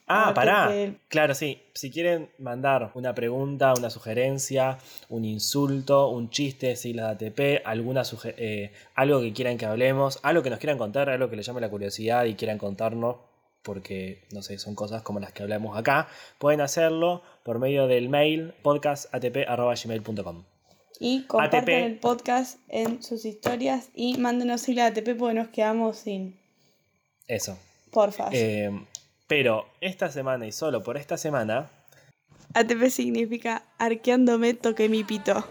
Ah, 0.10 0.30
Ah, 0.30 0.34
pará. 0.34 0.72
Claro, 1.10 1.36
sí. 1.36 1.62
Si 1.74 1.92
quieren 1.92 2.30
mandar 2.38 2.92
una 2.94 3.14
pregunta, 3.14 3.74
una 3.78 3.90
sugerencia, 3.90 4.78
un 5.10 5.26
insulto, 5.26 6.08
un 6.10 6.30
chiste, 6.30 6.78
siglas 6.78 7.18
de 7.20 7.28
ATP, 7.28 7.66
alguna 7.66 8.04
eh, 8.38 8.72
algo 8.96 9.20
que 9.20 9.34
quieran 9.34 9.58
que 9.58 9.66
hablemos, 9.66 10.20
algo 10.24 10.44
que 10.44 10.50
nos 10.50 10.60
quieran 10.60 10.78
contar, 10.78 11.10
algo 11.10 11.30
que 11.30 11.36
les 11.36 11.46
llame 11.46 11.60
la 11.60 11.70
curiosidad 11.70 12.24
y 12.24 12.36
quieran 12.36 12.58
contarnos, 12.58 13.18
porque 13.64 14.24
no 14.32 14.42
sé, 14.42 14.58
son 14.58 14.76
cosas 14.76 15.02
como 15.02 15.20
las 15.20 15.34
que 15.34 15.44
hablamos 15.44 15.78
acá, 15.78 16.08
pueden 16.40 16.62
hacerlo 16.62 17.24
por 17.44 17.60
medio 17.60 17.88
del 17.88 18.10
mail 18.10 18.54
podcastatp.gmail.com. 18.62 20.44
Y 21.00 21.26
compartan 21.26 21.60
ATP. 21.62 21.70
el 21.70 22.00
podcast 22.00 22.60
en 22.70 23.04
sus 23.04 23.26
historias 23.26 23.90
y 23.94 24.18
mándenos 24.18 24.62
sigla 24.62 24.88
ATP 24.88 25.16
porque 25.18 25.36
nos 25.36 25.50
quedamos 25.50 25.98
sin. 25.98 26.40
Eso. 27.28 27.58
Porfa. 27.92 28.30
Eh, 28.32 28.72
pero 29.28 29.68
esta 29.82 30.10
semana 30.10 30.48
y 30.48 30.52
solo 30.52 30.82
por 30.82 30.98
esta 30.98 31.18
semana, 31.18 31.70
ATP 32.54 32.90
significa 32.90 33.64
arqueándome 33.78 34.54
toqué 34.54 34.90
mi 34.90 35.04
pito. 35.04 35.46